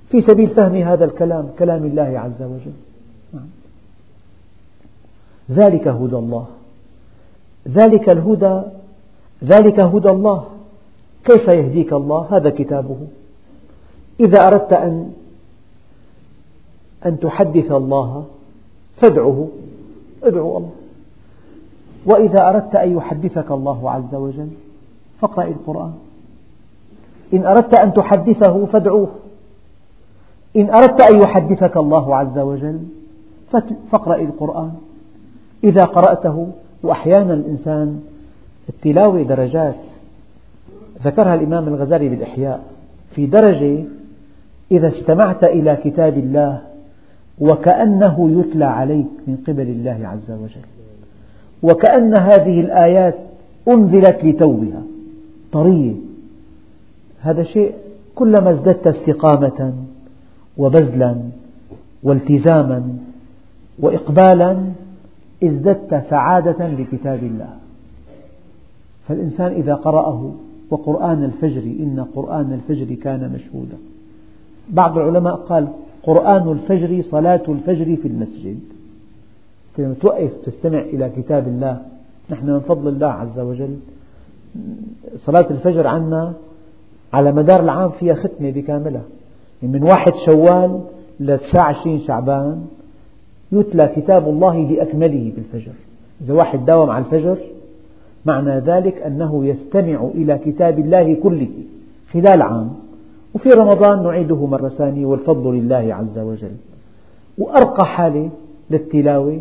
[0.09, 2.73] في سبيل فهم هذا الكلام كلام الله عز وجل.
[3.33, 3.47] نعم.
[5.51, 6.47] ذلك هدى الله.
[7.67, 8.61] ذلك الهدى
[9.43, 10.45] ذلك هدى الله.
[11.25, 12.97] كيف يهديك الله؟ هذا كتابه.
[14.19, 15.11] إذا أردت أن
[17.05, 18.25] أن تحدث الله
[18.97, 19.47] فادعه.
[20.23, 20.71] ادعو الله.
[22.05, 24.49] وإذا أردت أن يحدثك الله عز وجل
[25.21, 25.93] فاقرأ القرآن.
[27.33, 29.09] إن أردت أن تحدثه فادعوه.
[30.55, 32.79] إن أردت أن يحدثك الله عز وجل
[33.91, 34.71] فاقرأ القرآن.
[35.63, 36.47] إذا قرأته
[36.83, 38.01] وأحيانا الإنسان
[38.69, 39.75] التلاوة درجات
[41.03, 42.63] ذكرها الإمام الغزالي بالإحياء.
[43.15, 43.83] في درجة
[44.71, 46.61] إذا استمعت إلى كتاب الله
[47.39, 50.65] وكأنه يتلى عليك من قبل الله عز وجل.
[51.63, 53.15] وكأن هذه الآيات
[53.67, 54.81] أنزلت لتوها.
[55.51, 56.08] طرية
[57.21, 57.73] هذا شيء
[58.15, 59.73] كلما ازددت استقامة
[60.57, 61.21] وبذلا
[62.03, 62.97] والتزاما
[63.79, 64.63] وإقبالا
[65.43, 67.49] ازددت سعادة بكتاب الله.
[69.07, 70.33] فالإنسان إذا قرأه
[70.69, 73.77] وقرآن الفجر إن قرآن الفجر كان مشهودا.
[74.69, 75.67] بعض العلماء قال
[76.03, 78.59] قرآن الفجر صلاة الفجر في المسجد.
[79.77, 81.81] لما توقف تستمع إلى كتاب الله.
[82.29, 83.75] نحن من فضل الله عز وجل.
[85.17, 86.33] صلاة الفجر عنا
[87.13, 89.01] على مدار العام فيها ختمة بكاملها.
[89.63, 90.79] من واحد شوال
[91.19, 92.65] لتسعة عشرين شعبان
[93.51, 95.71] يتلى كتاب الله بأكمله بالفجر.
[96.21, 97.37] إذا واحد داوم على الفجر
[98.25, 101.49] معنى ذلك أنه يستمع إلى كتاب الله كله
[102.13, 102.69] خلال عام.
[103.35, 106.51] وفي رمضان نعيده مرة ثانية والفضل لله عز وجل.
[107.37, 108.29] وأرقى حالة
[108.71, 109.39] للتلاوة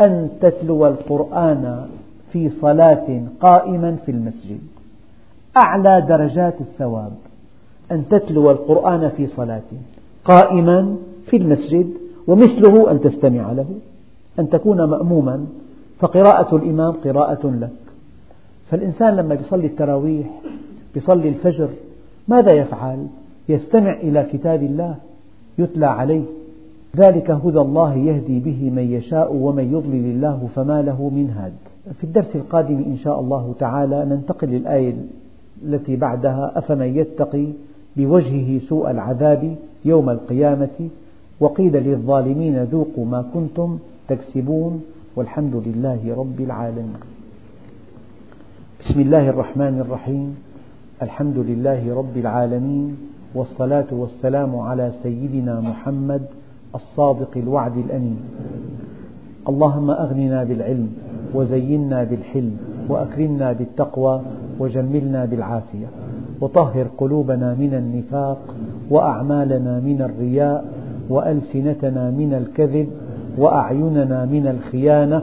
[0.00, 1.86] أن تتلو القرآن
[2.32, 4.58] في صلاة قائما في المسجد.
[5.56, 7.12] أعلى درجات الثواب
[7.92, 9.62] أن تتلو القرآن في صلاة
[10.24, 10.96] قائما
[11.26, 11.90] في المسجد
[12.26, 13.66] ومثله أن تستمع له
[14.38, 15.46] أن تكون مأموما
[15.98, 17.70] فقراءة الإمام قراءة لك.
[18.70, 20.26] فالإنسان لما يصلي التراويح
[20.96, 21.68] يصلي الفجر
[22.28, 23.06] ماذا يفعل؟
[23.48, 24.94] يستمع إلى كتاب الله
[25.58, 26.22] يتلى عليه.
[26.96, 31.52] ذلك هدى الله يهدي به من يشاء ومن يضلل الله فما له من هاد.
[31.94, 34.94] في الدرس القادم إن شاء الله تعالى ننتقل للآية
[35.64, 37.46] التي بعدها أفمن يتقي
[37.96, 40.88] بوجهه سوء العذاب يوم القيامة
[41.40, 43.78] وقيل للظالمين ذوقوا ما كنتم
[44.08, 44.82] تكسبون
[45.16, 47.00] والحمد لله رب العالمين.
[48.80, 50.36] بسم الله الرحمن الرحيم.
[51.02, 52.96] الحمد لله رب العالمين
[53.34, 56.22] والصلاة والسلام على سيدنا محمد
[56.74, 58.20] الصادق الوعد الأمين.
[59.48, 60.88] اللهم أغننا بالعلم
[61.34, 62.56] وزينا بالحلم
[62.88, 64.20] وأكرمنا بالتقوى
[64.58, 65.86] وجملنا بالعافية.
[66.40, 68.38] وطهر قلوبنا من النفاق
[68.90, 70.64] وأعمالنا من الرياء
[71.08, 72.88] وألسنتنا من الكذب
[73.38, 75.22] وأعيننا من الخيانة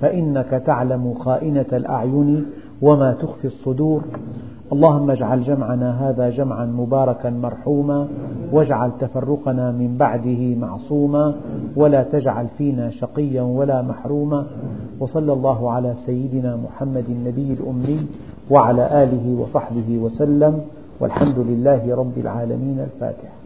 [0.00, 2.46] فإنك تعلم خائنة الأعين
[2.82, 4.02] وما تخفي الصدور.
[4.72, 8.08] اللهم اجعل جمعنا هذا جمعا مباركا مرحوما
[8.52, 11.34] واجعل تفرقنا من بعده معصوما
[11.76, 14.46] ولا تجعل فينا شقيا ولا محروما.
[15.00, 18.06] وصلى الله على سيدنا محمد النبي الأمي
[18.50, 20.60] وعلى آله وصحبه وسلم
[21.00, 23.43] والحمد لله رب العالمين الفاتح.